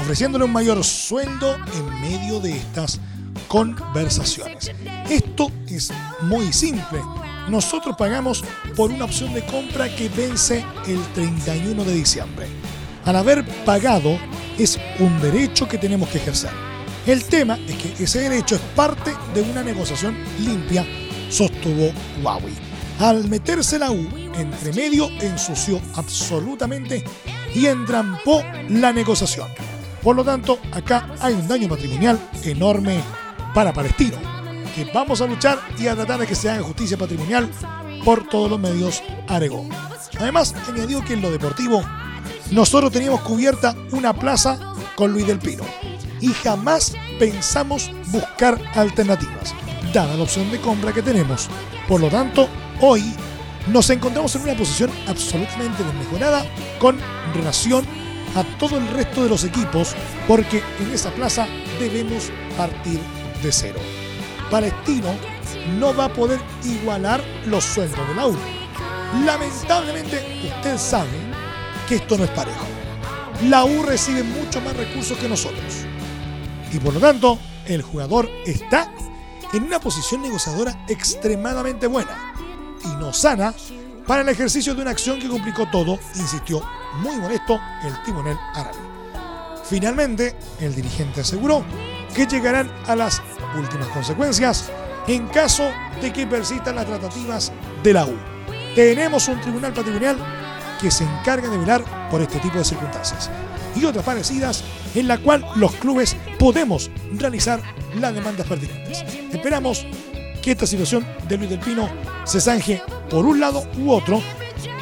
ofreciéndole 0.00 0.44
un 0.44 0.52
mayor 0.52 0.82
sueldo 0.82 1.54
en 1.54 2.00
medio 2.00 2.40
de 2.40 2.56
estas 2.56 3.00
conversaciones. 3.46 4.72
Esto 5.08 5.50
es 5.68 5.92
muy 6.22 6.52
simple. 6.52 7.00
Nosotros 7.48 7.94
pagamos 7.96 8.42
por 8.74 8.90
una 8.90 9.04
opción 9.04 9.34
de 9.34 9.44
compra 9.44 9.94
que 9.94 10.08
vence 10.08 10.64
el 10.86 11.00
31 11.14 11.84
de 11.84 11.92
diciembre 11.92 12.48
al 13.04 13.16
haber 13.16 13.44
pagado 13.64 14.18
es 14.58 14.78
un 14.98 15.20
derecho 15.20 15.68
que 15.68 15.78
tenemos 15.78 16.08
que 16.08 16.18
ejercer. 16.18 16.50
El 17.06 17.24
tema 17.24 17.58
es 17.68 17.76
que 17.76 18.04
ese 18.04 18.20
derecho 18.20 18.54
es 18.54 18.60
parte 18.74 19.14
de 19.34 19.42
una 19.42 19.62
negociación 19.62 20.16
limpia, 20.40 20.86
sostuvo 21.28 21.92
Huawei. 22.22 22.54
Al 23.00 23.28
meterse 23.28 23.78
la 23.78 23.90
U 23.90 24.08
entre 24.36 24.72
medio, 24.72 25.10
ensució 25.20 25.80
absolutamente 25.96 27.04
y 27.54 27.66
entrampó 27.66 28.42
la 28.68 28.92
negociación. 28.92 29.48
Por 30.02 30.16
lo 30.16 30.24
tanto, 30.24 30.58
acá 30.72 31.08
hay 31.20 31.34
un 31.34 31.48
daño 31.48 31.68
patrimonial 31.68 32.18
enorme 32.44 33.00
para 33.54 33.72
Palestino, 33.72 34.16
que 34.74 34.84
vamos 34.92 35.20
a 35.20 35.26
luchar 35.26 35.60
y 35.78 35.86
a 35.86 35.94
tratar 35.94 36.20
de 36.20 36.26
que 36.26 36.34
se 36.34 36.50
haga 36.50 36.62
justicia 36.62 36.96
patrimonial 36.96 37.50
por 38.04 38.28
todos 38.28 38.50
los 38.50 38.60
medios, 38.60 39.02
agregó. 39.28 39.66
Además, 40.18 40.54
añadió 40.68 41.02
que 41.04 41.14
en 41.14 41.22
lo 41.22 41.30
deportivo 41.30 41.82
nosotros 42.50 42.92
teníamos 42.92 43.20
cubierta 43.22 43.74
una 43.92 44.12
plaza 44.12 44.58
con 44.96 45.12
Luis 45.12 45.26
del 45.26 45.38
Pino 45.38 45.64
y 46.20 46.28
jamás 46.28 46.94
pensamos 47.18 47.90
buscar 48.08 48.60
alternativas, 48.74 49.54
dada 49.92 50.16
la 50.16 50.22
opción 50.22 50.50
de 50.50 50.60
compra 50.60 50.92
que 50.92 51.02
tenemos. 51.02 51.48
Por 51.88 52.00
lo 52.00 52.08
tanto, 52.08 52.48
hoy 52.80 53.02
nos 53.68 53.90
encontramos 53.90 54.34
en 54.36 54.42
una 54.42 54.54
posición 54.54 54.90
absolutamente 55.06 55.82
desmejorada 55.82 56.44
con 56.78 56.98
relación 57.34 57.84
a 58.36 58.42
todo 58.58 58.78
el 58.78 58.88
resto 58.88 59.22
de 59.22 59.30
los 59.30 59.44
equipos, 59.44 59.94
porque 60.26 60.62
en 60.80 60.92
esa 60.92 61.10
plaza 61.10 61.46
debemos 61.78 62.30
partir 62.56 63.00
de 63.42 63.52
cero. 63.52 63.78
Palestino 64.50 65.14
no 65.78 65.94
va 65.94 66.06
a 66.06 66.12
poder 66.12 66.40
igualar 66.64 67.22
los 67.46 67.64
sueldos 67.64 68.06
de 68.08 68.14
la. 68.14 68.38
Lamentablemente, 69.24 70.22
usted 70.44 70.78
sabe 70.78 71.33
que 71.88 71.96
esto 71.96 72.16
no 72.18 72.24
es 72.24 72.30
parejo. 72.30 72.66
La 73.48 73.64
U 73.64 73.82
recibe 73.82 74.22
mucho 74.22 74.60
más 74.60 74.76
recursos 74.76 75.18
que 75.18 75.28
nosotros. 75.28 75.84
Y 76.72 76.78
por 76.78 76.94
lo 76.94 77.00
tanto, 77.00 77.38
el 77.66 77.82
jugador 77.82 78.28
está 78.46 78.90
en 79.52 79.64
una 79.64 79.80
posición 79.80 80.22
negociadora 80.22 80.84
extremadamente 80.88 81.86
buena 81.86 82.34
y 82.84 82.88
no 82.96 83.12
sana 83.12 83.54
para 84.06 84.22
el 84.22 84.28
ejercicio 84.28 84.74
de 84.74 84.82
una 84.82 84.90
acción 84.90 85.18
que 85.18 85.28
complicó 85.28 85.66
todo, 85.70 85.98
insistió 86.16 86.62
muy 87.00 87.16
molesto 87.16 87.58
el 87.84 88.02
timonel 88.02 88.36
árabe. 88.54 88.78
Finalmente, 89.64 90.36
el 90.60 90.74
dirigente 90.74 91.22
aseguró 91.22 91.64
que 92.14 92.26
llegarán 92.26 92.70
a 92.86 92.94
las 92.94 93.22
últimas 93.56 93.88
consecuencias 93.88 94.70
en 95.06 95.26
caso 95.28 95.70
de 96.00 96.12
que 96.12 96.26
persistan 96.26 96.76
las 96.76 96.86
tratativas 96.86 97.52
de 97.82 97.92
la 97.92 98.04
U. 98.04 98.14
Tenemos 98.74 99.28
un 99.28 99.40
tribunal 99.40 99.72
patrimonial 99.72 100.43
que 100.80 100.90
se 100.90 101.04
encarga 101.04 101.48
de 101.48 101.58
velar 101.58 101.84
por 102.10 102.20
este 102.20 102.38
tipo 102.38 102.58
de 102.58 102.64
circunstancias 102.64 103.30
y 103.76 103.84
otras 103.84 104.04
parecidas 104.04 104.64
en 104.94 105.08
la 105.08 105.18
cual 105.18 105.44
los 105.56 105.72
clubes 105.72 106.16
podemos 106.38 106.90
realizar 107.12 107.60
las 107.98 108.14
demandas 108.14 108.46
pertinentes. 108.46 109.04
Esperamos 109.32 109.86
que 110.42 110.52
esta 110.52 110.66
situación 110.66 111.06
de 111.28 111.38
Luis 111.38 111.50
del 111.50 111.60
Pino 111.60 111.88
se 112.24 112.40
zanje 112.40 112.82
por 113.10 113.24
un 113.24 113.40
lado 113.40 113.66
u 113.78 113.90
otro 113.90 114.22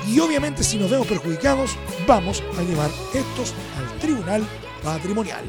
y 0.09 0.19
obviamente 0.21 0.63
si 0.65 0.77
nos 0.77 0.91
vemos 0.91 1.07
perjudicados 1.07 1.77
vamos 2.07 2.43
a 2.59 2.63
llevar 2.63 2.91
estos 3.15 3.55
al 3.79 3.99
tribunal 4.01 4.45
patrimonial. 4.83 5.45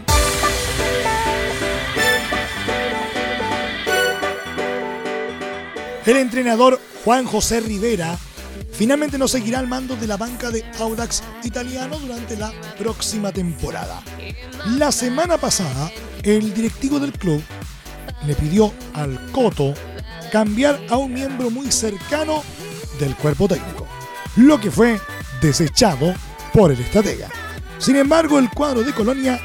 El 6.05 6.17
entrenador 6.17 6.79
Juan 7.03 7.25
José 7.25 7.62
Rivera 7.62 8.17
finalmente 8.73 9.17
no 9.17 9.27
seguirá 9.27 9.59
al 9.59 9.67
mando 9.67 9.95
de 9.95 10.07
la 10.07 10.17
banca 10.17 10.49
de 10.51 10.65
Audax 10.79 11.23
italiano 11.43 11.97
durante 11.99 12.35
la 12.35 12.51
próxima 12.77 13.31
temporada. 13.31 14.01
La 14.77 14.91
semana 14.91 15.37
pasada, 15.37 15.91
el 16.23 16.53
directivo 16.53 16.99
del 16.99 17.13
club 17.13 17.41
le 18.25 18.35
pidió 18.35 18.73
al 18.93 19.31
Coto 19.31 19.73
cambiar 20.31 20.79
a 20.89 20.97
un 20.97 21.13
miembro 21.13 21.49
muy 21.49 21.71
cercano 21.71 22.43
del 22.99 23.15
cuerpo 23.15 23.47
técnico, 23.47 23.87
lo 24.37 24.59
que 24.59 24.71
fue 24.71 24.99
desechado 25.41 26.13
por 26.51 26.71
el 26.71 26.79
estratega. 26.79 27.29
Sin 27.77 27.95
embargo, 27.95 28.39
el 28.39 28.49
cuadro 28.49 28.81
de 28.81 28.93
Colonia 28.93 29.39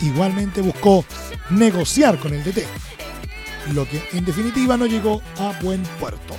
igualmente 0.00 0.60
buscó 0.60 1.04
negociar 1.50 2.18
con 2.18 2.34
el 2.34 2.44
DT, 2.44 2.64
lo 3.72 3.88
que 3.88 4.02
en 4.12 4.24
definitiva 4.24 4.76
no 4.76 4.86
llegó 4.86 5.22
a 5.38 5.58
buen 5.62 5.82
puerto. 5.98 6.36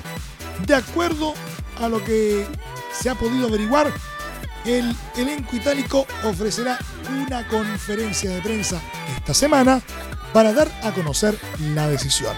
De 0.66 0.76
acuerdo 0.76 1.34
a 1.82 1.90
lo 1.90 2.04
que 2.04 2.46
se 2.94 3.10
ha 3.10 3.16
podido 3.16 3.48
averiguar, 3.48 3.92
el 4.66 4.96
elenco 5.16 5.56
itálico 5.56 6.06
ofrecerá 6.24 6.78
una 7.10 7.48
conferencia 7.48 8.30
de 8.30 8.42
prensa 8.42 8.80
esta 9.18 9.34
semana 9.34 9.82
para 10.34 10.54
dar 10.54 10.72
a 10.84 10.92
conocer 10.92 11.38
la 11.74 11.88
decisión. 11.88 12.36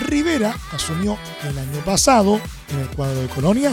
Rivera 0.00 0.54
asumió 0.72 1.18
el 1.42 1.58
año 1.58 1.84
pasado 1.84 2.40
en 2.70 2.80
el 2.80 2.88
cuadro 2.88 3.20
de 3.20 3.28
Colonia, 3.28 3.72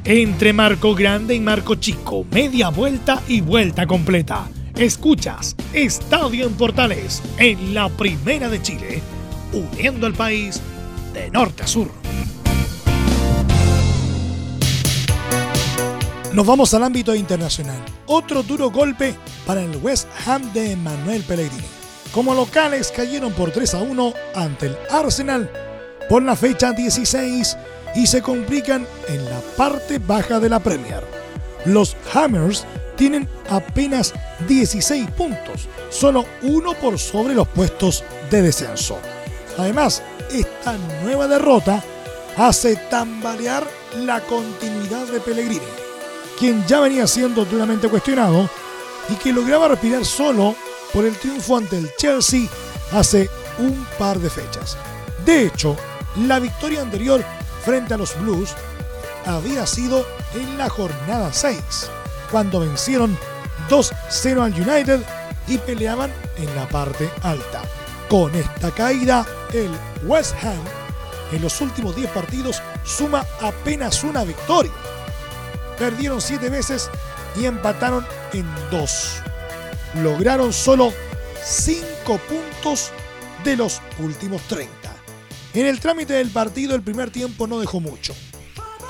Entre 0.04 0.52
Marco 0.52 0.94
Grande 0.94 1.34
y 1.34 1.40
Marco 1.40 1.74
Chico, 1.74 2.24
media 2.30 2.70
vuelta 2.70 3.22
y 3.28 3.40
vuelta 3.40 3.86
completa. 3.86 4.48
Escuchas 4.74 5.56
Estadio 5.72 6.46
en 6.46 6.54
Portales 6.54 7.22
en 7.36 7.74
la 7.74 7.88
Primera 7.88 8.48
de 8.48 8.62
Chile, 8.62 9.02
uniendo 9.52 10.06
al 10.06 10.14
país 10.14 10.60
de 11.12 11.30
norte 11.30 11.64
a 11.64 11.66
sur. 11.66 11.90
Nos 16.32 16.46
vamos 16.46 16.72
al 16.74 16.84
ámbito 16.84 17.14
internacional. 17.14 17.82
Otro 18.06 18.42
duro 18.42 18.70
golpe 18.70 19.14
para 19.44 19.62
el 19.62 19.76
West 19.78 20.08
Ham 20.26 20.52
de 20.52 20.76
Manuel 20.76 21.22
Pellegrini. 21.22 21.77
Como 22.12 22.34
locales 22.34 22.92
cayeron 22.94 23.32
por 23.32 23.50
3 23.50 23.74
a 23.74 23.78
1 23.78 24.14
ante 24.34 24.66
el 24.66 24.78
Arsenal 24.90 25.50
por 26.08 26.22
la 26.22 26.34
fecha 26.34 26.72
16 26.72 27.56
y 27.94 28.06
se 28.06 28.22
complican 28.22 28.86
en 29.08 29.24
la 29.24 29.40
parte 29.56 29.98
baja 29.98 30.40
de 30.40 30.48
la 30.48 30.60
Premier. 30.60 31.04
Los 31.64 31.96
Hammers 32.14 32.64
tienen 32.96 33.28
apenas 33.50 34.14
16 34.48 35.10
puntos, 35.12 35.68
solo 35.90 36.24
uno 36.42 36.74
por 36.74 36.98
sobre 36.98 37.34
los 37.34 37.46
puestos 37.48 38.04
de 38.30 38.42
descenso. 38.42 38.98
Además, 39.56 40.02
esta 40.32 40.76
nueva 41.02 41.28
derrota 41.28 41.82
hace 42.36 42.76
tambalear 42.90 43.66
la 43.96 44.20
continuidad 44.20 45.06
de 45.06 45.20
Pellegrini 45.20 45.88
quien 46.38 46.64
ya 46.66 46.80
venía 46.80 47.06
siendo 47.06 47.44
duramente 47.44 47.88
cuestionado 47.88 48.48
y 49.08 49.14
que 49.14 49.32
lograba 49.32 49.68
respirar 49.68 50.04
solo 50.04 50.54
por 50.92 51.04
el 51.04 51.16
triunfo 51.16 51.56
ante 51.56 51.78
el 51.78 51.94
Chelsea 51.96 52.48
hace 52.92 53.30
un 53.58 53.86
par 53.98 54.18
de 54.18 54.30
fechas. 54.30 54.76
De 55.24 55.46
hecho, 55.46 55.76
la 56.16 56.38
victoria 56.38 56.82
anterior 56.82 57.24
frente 57.64 57.94
a 57.94 57.98
los 57.98 58.18
Blues 58.20 58.54
había 59.26 59.66
sido 59.66 60.06
en 60.34 60.56
la 60.56 60.68
jornada 60.68 61.32
6, 61.32 61.60
cuando 62.30 62.60
vencieron 62.60 63.16
2-0 63.68 64.42
al 64.42 64.52
United 64.52 65.02
y 65.46 65.58
peleaban 65.58 66.12
en 66.36 66.54
la 66.54 66.68
parte 66.68 67.10
alta. 67.22 67.62
Con 68.08 68.34
esta 68.34 68.70
caída, 68.70 69.26
el 69.52 69.70
West 70.04 70.34
Ham 70.42 70.64
en 71.32 71.42
los 71.42 71.60
últimos 71.60 71.94
10 71.94 72.10
partidos 72.10 72.62
suma 72.84 73.26
apenas 73.42 74.02
una 74.02 74.24
victoria 74.24 74.72
perdieron 75.78 76.20
siete 76.20 76.50
veces 76.50 76.90
y 77.36 77.46
empataron 77.46 78.04
en 78.32 78.46
dos. 78.70 79.22
Lograron 79.94 80.52
solo 80.52 80.92
5 81.44 82.18
puntos 82.28 82.90
de 83.44 83.56
los 83.56 83.80
últimos 83.98 84.42
30. 84.42 84.70
En 85.54 85.66
el 85.66 85.80
trámite 85.80 86.14
del 86.14 86.30
partido 86.30 86.74
el 86.74 86.82
primer 86.82 87.10
tiempo 87.10 87.46
no 87.46 87.58
dejó 87.58 87.80
mucho. 87.80 88.14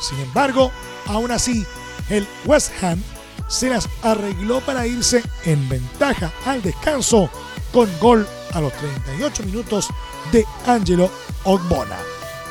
Sin 0.00 0.18
embargo, 0.20 0.70
aún 1.06 1.30
así, 1.30 1.64
el 2.10 2.26
West 2.44 2.72
Ham 2.82 3.02
se 3.48 3.70
las 3.70 3.88
arregló 4.02 4.60
para 4.60 4.86
irse 4.86 5.22
en 5.44 5.68
ventaja 5.68 6.32
al 6.44 6.62
descanso 6.62 7.30
con 7.72 7.88
gol 7.98 8.26
a 8.52 8.60
los 8.60 8.72
38 8.74 9.42
minutos 9.44 9.88
de 10.32 10.44
Angelo 10.66 11.10
Ogbona. 11.44 11.98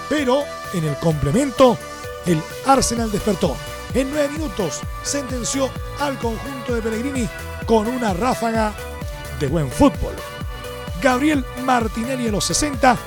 Pero 0.09 0.43
en 0.73 0.85
el 0.85 0.95
complemento, 0.97 1.77
el 2.25 2.41
Arsenal 2.65 3.11
despertó 3.11 3.55
en 3.93 4.11
nueve 4.11 4.29
minutos 4.29 4.81
sentenció 5.03 5.69
al 5.99 6.17
conjunto 6.19 6.75
de 6.75 6.81
Pellegrini 6.81 7.29
con 7.67 7.87
una 7.87 8.13
ráfaga 8.13 8.73
de 9.39 9.47
buen 9.47 9.69
fútbol. 9.69 10.15
Gabriel 11.01 11.45
Martinelli 11.63 12.29
a 12.29 12.31
los 12.31 12.45
60, 12.45 12.97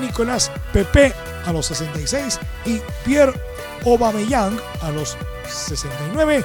Nicolás 0.00 0.50
Pepe 0.72 1.14
a 1.46 1.52
los 1.52 1.66
66 1.66 2.38
y 2.66 2.80
Pierre 3.04 3.32
Aubameyang 3.86 4.60
a 4.82 4.90
los 4.90 5.16
69 5.48 6.44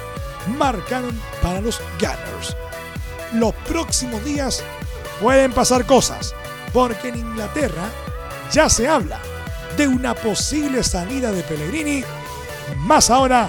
marcaron 0.56 1.20
para 1.42 1.60
los 1.60 1.80
Gunners. 1.98 2.56
Los 3.34 3.52
próximos 3.68 4.24
días 4.24 4.62
pueden 5.20 5.52
pasar 5.52 5.84
cosas, 5.84 6.34
porque 6.72 7.08
en 7.08 7.18
Inglaterra 7.18 7.90
ya 8.52 8.70
se 8.70 8.88
habla 8.88 9.18
de 9.76 9.88
una 9.88 10.14
posible 10.14 10.82
salida 10.82 11.32
de 11.32 11.42
Pellegrini, 11.42 12.04
más 12.78 13.10
ahora 13.10 13.48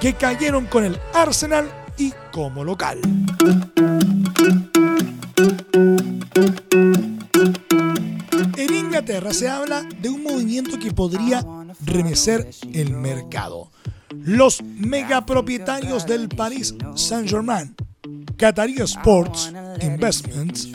que 0.00 0.14
cayeron 0.14 0.66
con 0.66 0.84
el 0.84 1.00
Arsenal 1.14 1.85
como 2.36 2.62
local. 2.64 3.00
En 8.58 8.74
Inglaterra 8.74 9.32
se 9.32 9.48
habla 9.48 9.88
de 10.02 10.10
un 10.10 10.22
movimiento 10.22 10.78
que 10.78 10.92
podría 10.92 11.42
remecer 11.86 12.50
el 12.74 12.90
mercado. 12.90 13.70
Los 14.10 14.62
megapropietarios 14.62 16.04
del 16.04 16.28
Paris 16.28 16.74
Saint-Germain, 16.94 17.74
Qatari 18.36 18.82
Sports 18.82 19.50
Investments, 19.80 20.68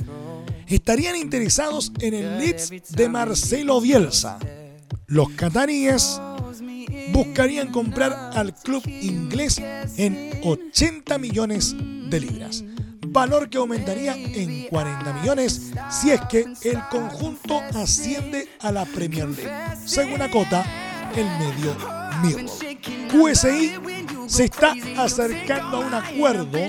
estarían 0.66 1.16
interesados 1.16 1.92
en 2.00 2.16
el 2.16 2.40
Leeds 2.40 2.72
de 2.90 3.08
Marcelo 3.08 3.80
Bielsa. 3.80 4.40
Los 5.06 5.30
cataríes 5.34 6.20
buscarían 7.12 7.72
comprar 7.72 8.32
al 8.34 8.54
club 8.54 8.84
inglés 8.88 9.62
en 9.98 10.40
80 10.44 11.18
millones 11.18 11.76
de 11.78 12.20
libras, 12.20 12.64
valor 13.08 13.50
que 13.50 13.58
aumentaría 13.58 14.16
en 14.16 14.68
40 14.68 15.14
millones 15.14 15.72
si 15.90 16.12
es 16.12 16.22
que 16.22 16.46
el 16.64 16.80
conjunto 16.90 17.62
asciende 17.76 18.50
a 18.60 18.72
la 18.72 18.86
Premier 18.86 19.30
League, 19.30 19.78
según 19.86 20.22
acota 20.22 20.66
el 21.16 21.26
medio 21.26 21.76
Mirror. 22.22 22.50
QSI 23.10 23.74
se 24.28 24.46
está 24.46 24.74
acercando 24.98 25.78
a 25.78 25.80
un 25.80 25.94
acuerdo 25.94 26.60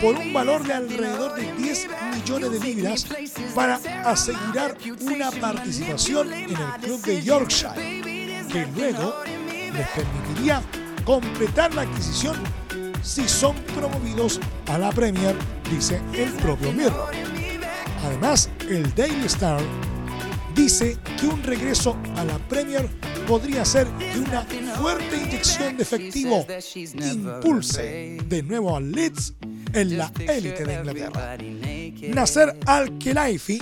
por 0.00 0.16
un 0.16 0.32
valor 0.32 0.64
de 0.66 0.72
alrededor 0.74 1.34
de 1.34 1.52
10 1.54 1.88
millones 2.14 2.50
de 2.52 2.60
libras 2.60 3.06
para 3.54 3.80
asegurar 4.04 4.76
una 5.00 5.30
participación 5.30 6.32
en 6.32 6.50
el 6.50 6.72
club 6.82 7.02
de 7.02 7.22
Yorkshire, 7.22 8.44
que 8.52 8.66
luego 8.76 9.14
les 9.74 9.86
permitiría 9.88 10.62
completar 11.04 11.74
la 11.74 11.82
adquisición 11.82 12.36
si 13.02 13.28
son 13.28 13.54
promovidos 13.76 14.40
a 14.66 14.78
la 14.78 14.90
Premier, 14.90 15.34
dice 15.70 16.00
el 16.14 16.30
propio 16.32 16.72
Mirror. 16.72 17.10
Además, 18.02 18.48
el 18.68 18.94
Daily 18.94 19.26
Star 19.26 19.60
dice 20.54 20.96
que 21.20 21.26
un 21.26 21.42
regreso 21.42 21.96
a 22.16 22.24
la 22.24 22.38
Premier 22.48 22.88
podría 23.26 23.64
ser 23.64 23.86
que 23.98 24.18
una 24.18 24.42
fuerte 24.76 25.16
inyección 25.16 25.76
de 25.76 25.82
efectivo 25.82 26.46
impulse 26.74 28.18
de 28.26 28.42
nuevo 28.42 28.76
al 28.76 28.90
Leeds 28.92 29.34
en 29.72 29.98
la 29.98 30.12
élite 30.18 30.64
de 30.64 30.74
Inglaterra. 30.74 31.36
Nasser 32.14 32.56
Al-Khelaifi, 32.66 33.58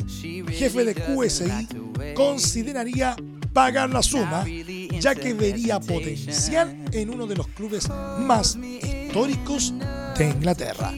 jefe 0.51 0.85
de 0.85 0.95
QSI, 0.95 1.69
consideraría 2.15 3.17
pagar 3.53 3.91
la 3.91 4.03
suma, 4.03 4.45
ya 5.03 5.17
que 5.17 5.35
vería 5.35 5.81
potencial 5.81 6.77
en 6.93 7.11
uno 7.11 7.27
de 7.27 7.35
los 7.35 7.49
clubes 7.49 7.89
más 8.21 8.57
históricos 8.57 9.75
de 10.17 10.31
Inglaterra. 10.31 10.93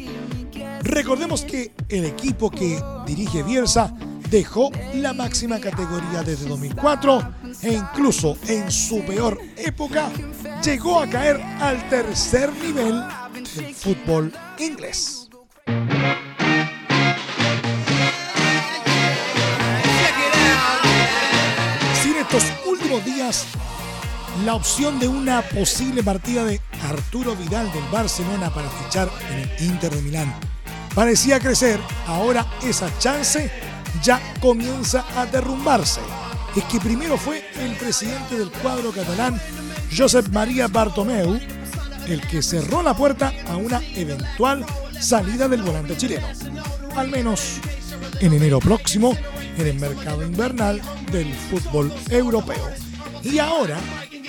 Recordemos 0.82 1.42
que 1.42 1.72
el 1.88 2.04
equipo 2.04 2.50
que 2.50 2.82
dirige 3.06 3.42
Bielsa 3.42 3.94
dejó 4.28 4.70
la 4.96 5.14
máxima 5.14 5.58
categoría 5.58 6.22
desde 6.22 6.46
2004 6.46 7.34
e 7.62 7.72
incluso 7.72 8.36
en 8.46 8.70
su 8.70 9.02
peor 9.06 9.40
época 9.56 10.10
llegó 10.62 11.00
a 11.00 11.08
caer 11.08 11.40
al 11.60 11.88
tercer 11.88 12.52
nivel 12.62 13.02
del 13.56 13.74
fútbol 13.74 14.30
inglés. 14.58 15.30
Sin 22.02 22.16
estos 22.16 22.44
últimos 22.66 23.02
días, 23.06 23.46
la 24.44 24.54
opción 24.54 24.98
de 24.98 25.08
una 25.08 25.42
posible 25.42 26.02
partida 26.02 26.44
de 26.44 26.60
Arturo 26.82 27.36
Vidal 27.36 27.72
del 27.72 27.84
Barcelona 27.90 28.52
para 28.52 28.68
fichar 28.68 29.08
en 29.30 29.38
el 29.40 29.64
Inter 29.70 29.94
de 29.94 30.02
Milán 30.02 30.34
parecía 30.94 31.40
crecer, 31.40 31.80
ahora 32.06 32.46
esa 32.62 32.88
chance 32.98 33.50
ya 34.02 34.20
comienza 34.40 35.04
a 35.16 35.26
derrumbarse. 35.26 36.00
Es 36.56 36.64
que 36.64 36.78
primero 36.78 37.16
fue 37.16 37.44
el 37.60 37.74
presidente 37.76 38.38
del 38.38 38.50
cuadro 38.50 38.92
catalán, 38.92 39.40
Josep 39.96 40.28
María 40.28 40.68
Bartomeu, 40.68 41.38
el 42.06 42.20
que 42.28 42.42
cerró 42.42 42.82
la 42.82 42.94
puerta 42.94 43.32
a 43.48 43.56
una 43.56 43.82
eventual 43.96 44.64
salida 45.00 45.48
del 45.48 45.62
volante 45.62 45.96
chileno. 45.96 46.26
Al 46.96 47.08
menos 47.08 47.58
en 48.20 48.32
enero 48.32 48.60
próximo 48.60 49.16
en 49.58 49.66
el 49.66 49.80
mercado 49.80 50.24
invernal 50.24 50.80
del 51.10 51.32
fútbol 51.34 51.92
europeo. 52.08 52.70
Y 53.22 53.38
ahora 53.38 53.78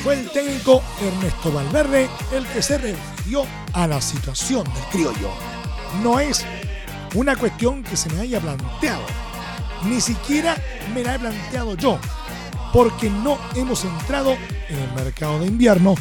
fue 0.05 0.21
el 0.21 0.29
técnico 0.29 0.83
Ernesto 1.01 1.51
Valverde 1.51 2.07
el 2.31 2.45
que 2.45 2.61
se 2.61 2.77
refirió 2.77 3.43
a 3.73 3.87
la 3.87 3.99
situación 3.99 4.63
del 4.63 4.83
criollo. 4.91 5.31
No 6.03 6.19
es 6.19 6.45
una 7.15 7.35
cuestión 7.35 7.81
que 7.83 7.97
se 7.97 8.09
me 8.11 8.21
haya 8.21 8.39
planteado 8.39 9.01
ni 9.89 9.99
siquiera 9.99 10.55
me 10.93 11.03
la 11.03 11.15
he 11.15 11.19
planteado 11.19 11.75
yo, 11.75 11.99
porque 12.71 13.09
no 13.09 13.37
hemos 13.55 13.83
entrado 13.83 14.35
en 14.69 14.77
el 14.77 14.93
mercado 14.93 15.39
de 15.39 15.47
invierno, 15.47 15.95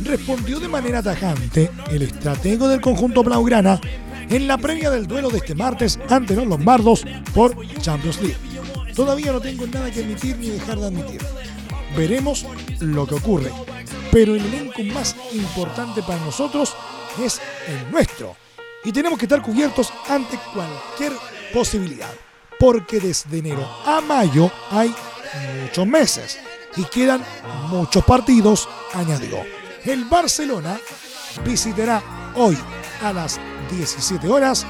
respondió 0.00 0.60
de 0.60 0.68
manera 0.68 1.02
tajante 1.02 1.70
el 1.90 2.02
estratego 2.02 2.68
del 2.68 2.80
conjunto 2.80 3.22
blaugrana 3.22 3.80
en 4.28 4.46
la 4.46 4.58
previa 4.58 4.90
del 4.90 5.06
duelo 5.06 5.30
de 5.30 5.38
este 5.38 5.54
martes 5.54 5.98
ante 6.10 6.34
los 6.34 6.46
Lombardos 6.46 7.04
por 7.34 7.56
Champions 7.80 8.20
League. 8.20 8.36
Todavía 8.94 9.32
no 9.32 9.40
tengo 9.40 9.66
nada 9.66 9.90
que 9.90 10.00
admitir 10.00 10.36
ni 10.38 10.50
dejar 10.50 10.78
de 10.78 10.86
admitir. 10.86 11.20
Veremos 11.98 12.46
lo 12.78 13.08
que 13.08 13.16
ocurre, 13.16 13.50
pero 14.12 14.36
el 14.36 14.46
elenco 14.46 14.84
más 14.94 15.16
importante 15.32 16.00
para 16.00 16.24
nosotros 16.24 16.76
es 17.20 17.40
el 17.66 17.90
nuestro 17.90 18.36
y 18.84 18.92
tenemos 18.92 19.18
que 19.18 19.24
estar 19.24 19.42
cubiertos 19.42 19.92
ante 20.08 20.38
cualquier 20.54 21.12
posibilidad 21.52 22.14
porque 22.60 23.00
desde 23.00 23.38
enero 23.38 23.68
a 23.84 24.00
mayo 24.00 24.48
hay 24.70 24.94
muchos 25.60 25.86
meses 25.88 26.38
y 26.76 26.84
quedan 26.84 27.20
muchos 27.68 28.04
partidos, 28.04 28.68
añadió. 28.94 29.38
El 29.84 30.04
Barcelona 30.04 30.78
visitará 31.44 32.00
hoy 32.36 32.56
a 33.02 33.12
las 33.12 33.40
17 33.72 34.28
horas 34.28 34.64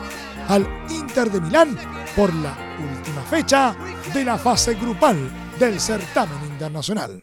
al 0.49 0.67
Inter 0.88 1.31
de 1.31 1.43
Milán 1.43 1.77
por 2.17 2.33
la 2.33 2.57
última 2.81 3.21
fecha 3.25 3.77
de 4.14 4.25
la 4.25 4.38
fase 4.38 4.77
grupal 4.77 5.31
del 5.59 5.79
certamen 5.79 6.48
internacional. 6.59 7.23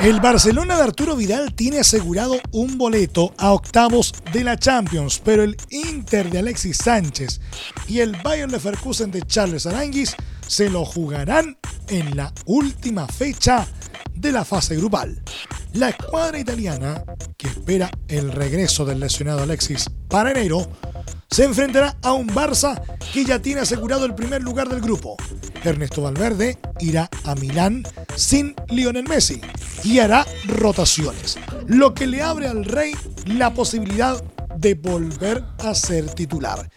El 0.00 0.20
Barcelona 0.20 0.76
de 0.76 0.82
Arturo 0.82 1.14
Vidal 1.14 1.54
tiene 1.54 1.80
asegurado 1.80 2.36
un 2.52 2.78
boleto 2.78 3.34
a 3.36 3.52
octavos 3.52 4.14
de 4.32 4.42
la 4.44 4.56
Champions, 4.56 5.20
pero 5.22 5.42
el 5.42 5.58
Inter 5.68 6.30
de 6.30 6.38
Alexis 6.38 6.78
Sánchez 6.78 7.42
y 7.86 7.98
el 7.98 8.16
Bayern 8.24 8.50
Leverkusen 8.50 9.10
de 9.10 9.20
Charles 9.20 9.66
Aranguis 9.66 10.16
se 10.46 10.70
lo 10.70 10.86
jugarán 10.86 11.58
en 11.88 12.16
la 12.16 12.32
última 12.46 13.06
fecha 13.06 13.66
de 14.14 14.32
la 14.32 14.46
fase 14.46 14.76
grupal. 14.76 15.22
La 15.74 15.90
escuadra 15.90 16.38
italiana, 16.38 17.04
que 17.36 17.48
espera 17.48 17.90
el 18.08 18.32
regreso 18.32 18.86
del 18.86 19.00
lesionado 19.00 19.42
Alexis 19.42 19.90
para 20.08 20.30
enero, 20.30 20.66
se 21.30 21.44
enfrentará 21.44 21.96
a 22.02 22.12
un 22.12 22.26
Barça 22.28 22.80
que 23.12 23.24
ya 23.24 23.40
tiene 23.40 23.60
asegurado 23.60 24.04
el 24.04 24.14
primer 24.14 24.42
lugar 24.42 24.68
del 24.68 24.80
grupo. 24.80 25.16
Ernesto 25.62 26.02
Valverde 26.02 26.58
irá 26.80 27.08
a 27.24 27.34
Milán 27.34 27.84
sin 28.16 28.54
Lionel 28.68 29.08
Messi 29.08 29.40
y 29.84 30.00
hará 30.00 30.26
rotaciones, 30.46 31.38
lo 31.66 31.94
que 31.94 32.06
le 32.06 32.22
abre 32.22 32.48
al 32.48 32.64
Rey 32.64 32.92
la 33.26 33.54
posibilidad 33.54 34.22
de 34.56 34.74
volver 34.74 35.44
a 35.58 35.74
ser 35.74 36.12
titular. 36.14 36.68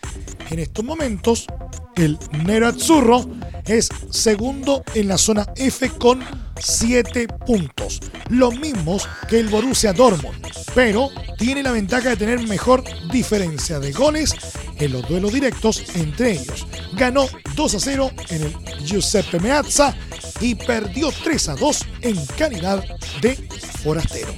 En 0.50 0.60
estos 0.60 0.86
momentos, 0.86 1.48
el 1.96 2.18
Nero 2.46 2.68
Azzurro 2.68 3.26
es 3.66 3.90
segundo 4.10 4.84
en 4.94 5.08
la 5.08 5.18
zona 5.18 5.48
F 5.56 5.90
con 5.92 6.22
7 6.64 7.28
puntos, 7.46 8.00
los 8.30 8.58
mismos 8.58 9.08
que 9.28 9.40
el 9.40 9.50
Borussia 9.50 9.92
Dortmund, 9.92 10.36
pero 10.74 11.10
tiene 11.38 11.62
la 11.62 11.72
ventaja 11.72 12.10
de 12.10 12.18
tener 12.18 12.40
mejor 12.48 12.84
diferencia 13.12 13.80
de 13.80 13.92
goles 13.92 14.34
en 14.80 14.94
los 14.94 15.08
duelos 15.08 15.34
directos 15.34 15.84
entre 15.96 16.32
ellos. 16.32 16.66
Ganó 16.94 17.28
2 17.56 17.76
a 17.76 17.80
0 17.80 18.12
en 18.30 18.44
el 18.44 18.54
Giuseppe 18.86 19.40
Meazza 19.40 19.94
y 20.40 20.56
perdió 20.56 21.12
3 21.24 21.50
a 21.50 21.56
2 21.56 21.86
en 22.02 22.26
calidad 22.38 22.84
de 23.22 23.36
forastero. 23.84 24.34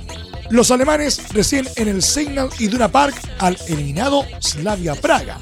Los 0.49 0.71
alemanes 0.71 1.29
recién 1.33 1.67
en 1.75 1.87
el 1.87 2.01
Signal 2.01 2.49
Iduna 2.59 2.91
Park 2.91 3.15
al 3.39 3.57
eliminado 3.67 4.25
Slavia 4.39 4.95
Praga. 4.95 5.39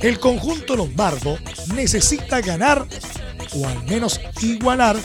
El 0.00 0.18
conjunto 0.18 0.76
lombardo 0.76 1.38
necesita 1.74 2.40
ganar 2.40 2.86
o 3.54 3.66
al 3.66 3.84
menos 3.84 4.20
igualar 4.42 4.96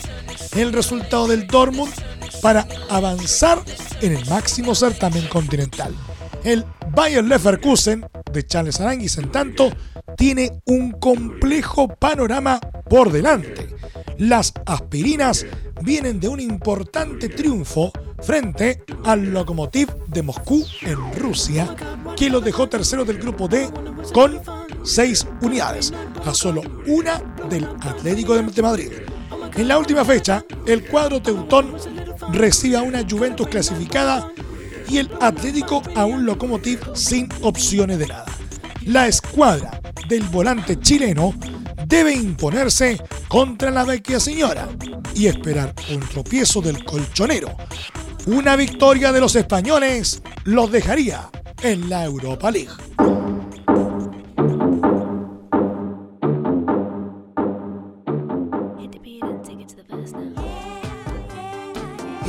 el 0.56 0.74
resultado 0.74 1.28
del 1.28 1.48
Dortmund 1.48 1.94
para 2.42 2.68
avanzar 2.90 3.62
en 4.02 4.16
el 4.16 4.26
máximo 4.28 4.74
certamen 4.76 5.28
continental. 5.28 5.96
El 6.44 6.66
Bayer 6.90 7.24
Leverkusen 7.24 8.06
de 8.32 8.46
Charles 8.46 8.80
Aranguis, 8.80 9.18
en 9.18 9.32
tanto, 9.32 9.72
tiene 10.18 10.62
un 10.66 10.92
complejo 10.92 11.88
panorama 11.88 12.60
por 12.90 13.12
delante. 13.12 13.70
Las 14.18 14.54
aspirinas 14.66 15.46
vienen 15.82 16.20
de 16.20 16.28
un 16.28 16.40
importante 16.40 17.30
triunfo 17.30 17.92
frente 18.22 18.84
al 19.04 19.32
Lokomotiv 19.32 19.90
de 20.08 20.22
Moscú 20.22 20.66
en 20.82 21.14
Rusia, 21.14 21.76
que 22.16 22.30
lo 22.30 22.40
dejó 22.40 22.70
tercero 22.70 23.06
del 23.06 23.18
grupo 23.18 23.48
D 23.48 23.70
con 24.14 24.40
seis 24.84 25.28
unidades, 25.42 25.94
a 26.26 26.34
solo 26.34 26.62
una 26.88 27.20
del 27.50 27.66
Atlético 27.82 28.36
de 28.36 28.62
Madrid. 28.62 28.92
En 29.56 29.68
la 29.68 29.78
última 29.78 30.06
fecha, 30.06 30.46
el 30.66 30.86
cuadro 30.86 31.22
teutón 31.22 31.76
recibe 32.32 32.78
a 32.78 32.82
una 32.82 33.06
Juventus 33.08 33.48
clasificada 33.48 34.32
y 34.88 34.98
el 34.98 35.10
Atlético 35.20 35.82
a 35.96 36.06
un 36.06 36.26
Lokomotiv 36.26 36.80
sin 36.94 37.30
opciones 37.42 38.00
de 38.00 38.08
nada. 38.08 38.26
La 38.86 39.08
escuadra 39.08 39.80
del 40.08 40.24
volante 40.24 40.80
chileno 40.80 41.34
debe 41.86 42.14
imponerse 42.14 43.00
contra 43.28 43.72
la 43.72 43.84
vecchia 43.84 44.20
señora 44.20 44.68
y 45.14 45.28
esperar 45.28 45.74
un 45.92 46.00
tropiezo 46.00 46.62
del 46.62 46.84
colchonero. 46.84 47.56
Una 48.28 48.56
victoria 48.56 49.12
de 49.12 49.20
los 49.20 49.36
españoles 49.36 50.22
los 50.46 50.72
dejaría 50.72 51.30
en 51.62 51.90
la 51.90 52.06
Europa 52.06 52.52
League. 52.52 52.72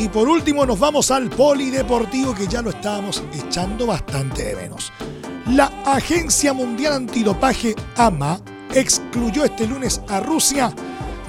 Y 0.03 0.09
por 0.09 0.29
último 0.29 0.67
nos 0.67 0.81
vamos 0.81 1.13
al 1.13 1.31
polideportivo 1.31 2.35
que 2.35 2.49
ya 2.49 2.61
lo 2.61 2.71
estábamos 2.71 3.23
echando 3.33 3.87
bastante 3.87 4.43
de 4.47 4.57
menos. 4.57 4.93
La 5.47 5.67
Agencia 5.87 6.53
Mundial 6.53 6.95
Antidopaje 6.95 7.77
AMA 7.97 8.41
excluyó 8.75 9.45
este 9.45 9.65
lunes 9.65 10.01
a 10.09 10.19
Rusia 10.19 10.75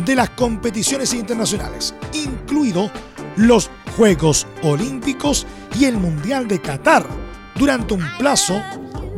de 0.04 0.16
las 0.16 0.32
competiciones 0.32 1.14
internacionales, 1.14 1.94
incluido 2.14 2.90
los 3.36 3.70
Juegos 3.96 4.48
Olímpicos 4.64 5.46
y 5.80 5.86
el 5.86 5.98
Mundial 5.98 6.48
de 6.48 6.60
Qatar, 6.60 7.06
durante 7.54 7.94
un 7.94 8.04
plazo 8.18 8.60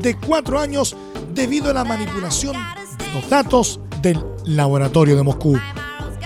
de 0.01 0.17
cuatro 0.17 0.59
años 0.59 0.97
debido 1.33 1.69
a 1.69 1.73
la 1.73 1.85
manipulación 1.85 2.57
de 2.97 3.13
los 3.13 3.29
datos 3.29 3.79
del 4.01 4.21
laboratorio 4.43 5.15
de 5.15 5.23
Moscú. 5.23 5.57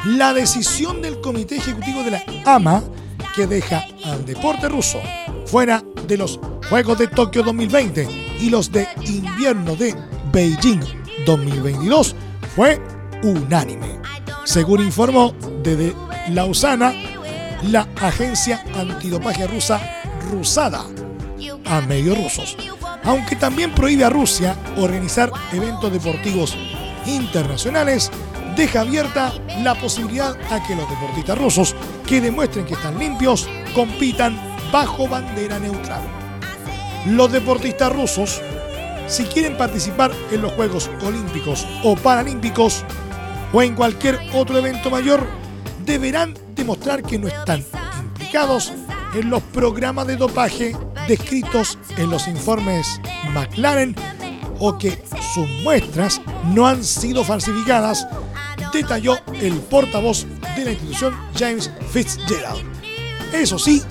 La 0.06 0.34
decisión 0.34 1.04
del 1.04 1.22
Comité 1.22 1.58
Ejecutivo 1.58 2.02
de 2.02 2.10
la 2.10 2.24
AMA, 2.46 2.82
que 3.36 3.48
deja 3.48 3.86
al 4.06 4.26
deporte 4.26 4.70
ruso 4.70 5.00
fuera 5.46 5.84
de 6.08 6.18
los 6.18 6.40
Juegos 6.70 6.98
de 7.00 7.08
Tokio 7.08 7.44
2020 7.44 8.08
y 8.40 8.50
los 8.50 8.72
de 8.72 8.88
invierno 9.06 9.76
de 9.76 9.96
Beijing 10.32 10.82
2022, 11.26 12.16
fue 12.56 12.80
unánime. 13.24 14.00
Según 14.44 14.82
informó 14.82 15.34
desde 15.64 15.96
Lausana 16.30 16.94
la 17.64 17.88
agencia 18.02 18.64
antidopaje 18.76 19.48
rusa 19.48 19.82
Rusada 20.32 20.86
a 21.66 21.82
medios 21.82 22.18
rusos, 22.18 22.58
aunque 23.04 23.36
también 23.36 23.74
prohíbe 23.74 24.06
a 24.06 24.10
Rusia 24.10 24.56
organizar 24.78 25.32
eventos 25.52 25.92
deportivos 25.92 26.56
internacionales, 27.06 28.12
deja 28.56 28.82
abierta 28.82 29.34
la 29.64 29.76
posibilidad 29.76 30.38
a 30.52 30.66
que 30.68 30.76
los 30.76 30.90
deportistas 30.90 31.38
rusos 31.38 31.76
que 32.10 32.20
demuestren 32.20 32.66
que 32.66 32.74
están 32.74 32.98
limpios 32.98 33.48
compitan 33.76 34.36
bajo 34.72 35.08
bandera 35.08 35.60
neutral. 35.60 36.02
Los 37.06 37.32
deportistas 37.32 37.94
rusos, 37.94 38.42
si 39.08 39.26
quieren 39.26 39.56
participar 39.56 40.12
en 40.32 40.42
los 40.42 40.52
Juegos 40.54 40.90
Olímpicos 41.06 41.68
o 41.84 41.96
Paralímpicos 41.96 42.84
o 43.54 43.62
en 43.62 43.76
cualquier 43.76 44.20
otro 44.34 44.58
evento 44.58 44.90
mayor, 44.90 45.28
deberán 45.86 46.34
demostrar 46.56 47.04
que 47.04 47.20
no 47.20 47.28
están 47.28 47.64
implicados 48.00 48.74
en 49.14 49.30
los 49.30 49.44
programas 49.44 50.08
de 50.08 50.18
dopaje 50.18 50.76
descritos 51.08 51.78
en 51.98 52.10
los 52.10 52.28
informes 52.28 53.00
McLaren 53.36 53.96
o 54.58 54.80
que 54.80 55.00
sus 55.36 55.48
muestras 55.64 56.20
no 56.56 56.66
han 56.66 56.84
sido 56.84 57.24
falsificadas, 57.24 58.08
detalló 58.74 59.16
el 59.40 59.54
portavoz 59.60 60.26
de 60.60 60.66
la 60.66 60.72
institución 60.72 61.16
James 61.38 61.72
Fitzgerald. 61.92 62.64
Eso 63.34 63.58
sí, 63.58 63.82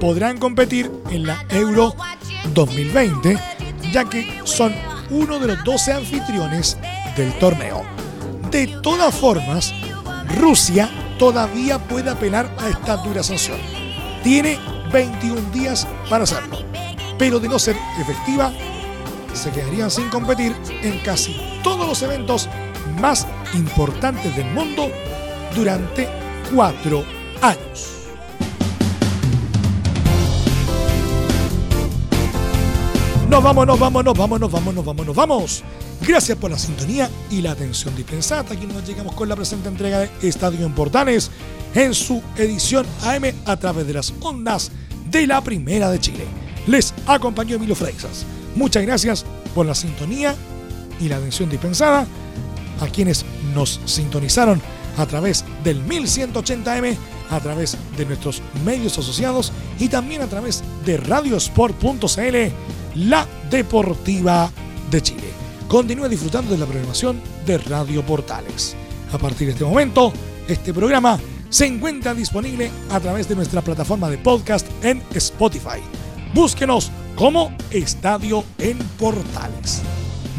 podrán 0.00 0.38
competir 0.38 0.90
en 1.10 1.26
la 1.26 1.44
Euro 1.50 1.94
2020, 2.52 3.38
ya 3.92 4.04
que 4.04 4.40
son 4.44 4.74
uno 5.10 5.38
de 5.38 5.48
los 5.48 5.64
12 5.64 5.92
anfitriones 5.92 6.76
del 7.16 7.32
torneo. 7.38 7.82
De 8.50 8.66
todas 8.82 9.14
formas, 9.14 9.72
Rusia 10.38 10.88
todavía 11.18 11.78
puede 11.78 12.10
apelar 12.10 12.54
a 12.58 12.68
esta 12.68 12.96
dura 12.98 13.22
sanción. 13.22 13.58
Tiene 14.22 14.58
21 14.92 15.40
días 15.52 15.86
para 16.08 16.24
hacerlo, 16.24 16.58
pero 17.18 17.40
de 17.40 17.48
no 17.48 17.58
ser 17.58 17.76
efectiva, 18.00 18.52
se 19.32 19.50
quedarían 19.50 19.90
sin 19.90 20.08
competir 20.10 20.54
en 20.82 20.98
casi 21.00 21.36
todos 21.64 21.88
los 21.88 22.02
eventos 22.02 22.48
más 23.00 23.26
importantes 23.54 24.34
del 24.36 24.46
mundo 24.52 24.90
durante 25.54 26.08
cuatro 26.52 27.04
años. 27.40 27.94
Nos 33.28 33.42
vamos, 33.42 33.66
nos 33.66 33.78
vamos, 33.78 34.04
nos 34.04 34.16
vamos, 34.16 34.40
nos 34.40 34.52
vamos, 34.52 34.74
nos 34.74 34.84
vamos, 34.84 35.06
nos 35.06 35.16
vamos. 35.16 35.64
Gracias 36.06 36.36
por 36.36 36.50
la 36.50 36.58
sintonía 36.58 37.10
y 37.30 37.40
la 37.40 37.52
atención 37.52 37.96
dispensada. 37.96 38.44
Aquí 38.52 38.66
nos 38.66 38.86
llegamos 38.86 39.14
con 39.14 39.28
la 39.28 39.36
presente 39.36 39.68
entrega 39.68 40.00
de 40.00 40.10
Estadio 40.22 40.66
en 40.66 40.72
Portales 40.72 41.30
en 41.74 41.94
su 41.94 42.22
edición 42.36 42.86
AM 43.02 43.24
a 43.46 43.56
través 43.56 43.86
de 43.86 43.94
las 43.94 44.12
ondas 44.20 44.70
de 45.10 45.26
la 45.26 45.42
Primera 45.42 45.90
de 45.90 45.98
Chile. 45.98 46.26
Les 46.66 46.94
acompañó 47.06 47.56
Emilio 47.56 47.74
Freixas. 47.74 48.24
Muchas 48.54 48.84
gracias 48.84 49.24
por 49.54 49.66
la 49.66 49.74
sintonía 49.74 50.34
y 51.00 51.08
la 51.08 51.16
atención 51.16 51.50
dispensada 51.50 52.06
a 52.80 52.86
quienes 52.86 53.24
nos 53.54 53.80
sintonizaron 53.84 54.60
a 54.96 55.06
través 55.06 55.44
del 55.62 55.84
1180M, 55.86 56.96
a 57.30 57.40
través 57.40 57.76
de 57.96 58.06
nuestros 58.06 58.42
medios 58.64 58.98
asociados 58.98 59.52
y 59.78 59.88
también 59.88 60.22
a 60.22 60.26
través 60.26 60.62
de 60.84 60.96
radiosport.cl, 60.96 62.36
la 62.96 63.26
deportiva 63.50 64.50
de 64.90 65.02
Chile. 65.02 65.28
Continúe 65.68 66.08
disfrutando 66.08 66.52
de 66.52 66.58
la 66.58 66.66
programación 66.66 67.20
de 67.46 67.58
Radio 67.58 68.04
Portales. 68.04 68.76
A 69.12 69.18
partir 69.18 69.46
de 69.46 69.52
este 69.52 69.64
momento, 69.64 70.12
este 70.46 70.74
programa 70.74 71.18
se 71.48 71.66
encuentra 71.66 72.14
disponible 72.14 72.70
a 72.90 73.00
través 73.00 73.28
de 73.28 73.36
nuestra 73.36 73.62
plataforma 73.62 74.10
de 74.10 74.18
podcast 74.18 74.66
en 74.82 75.02
Spotify. 75.14 75.80
Búsquenos 76.34 76.90
como 77.14 77.56
Estadio 77.70 78.44
en 78.58 78.78
Portales. 78.98 79.82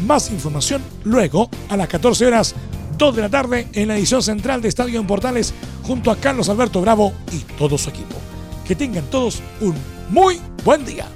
Más 0.06 0.30
información 0.30 0.82
luego 1.04 1.48
a 1.70 1.76
las 1.76 1.88
14 1.88 2.26
horas 2.26 2.54
2 2.98 3.16
de 3.16 3.22
la 3.22 3.28
tarde 3.28 3.66
en 3.72 3.88
la 3.88 3.96
edición 3.96 4.22
central 4.22 4.62
de 4.62 4.68
Estadio 4.68 5.00
en 5.00 5.06
Portales 5.06 5.52
junto 5.82 6.10
a 6.10 6.16
Carlos 6.16 6.48
Alberto 6.48 6.80
Bravo 6.80 7.12
y 7.32 7.38
todo 7.58 7.76
su 7.76 7.90
equipo. 7.90 8.16
Que 8.66 8.74
tengan 8.74 9.04
todos 9.10 9.42
un 9.60 9.74
muy 10.10 10.40
buen 10.64 10.84
día. 10.84 11.06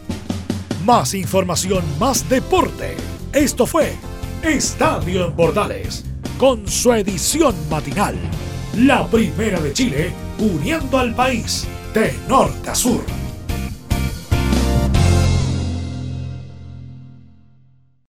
Más 0.85 1.15
información, 1.15 1.83
más 1.99 2.29
deporte. 2.29 2.97
Esto 3.33 3.67
fue 3.67 3.93
Estadio 4.43 5.27
en 5.27 5.33
Portales 5.35 6.05
con 6.39 6.67
su 6.67 6.93
edición 6.93 7.55
matinal. 7.71 8.17
La 8.77 9.07
primera 9.07 9.61
de 9.61 9.73
Chile 9.73 10.13
uniendo 10.39 10.99
al 10.99 11.15
país 11.15 11.67
de 11.93 12.15
norte 12.29 12.71
a 12.71 12.75
sur. 12.75 13.20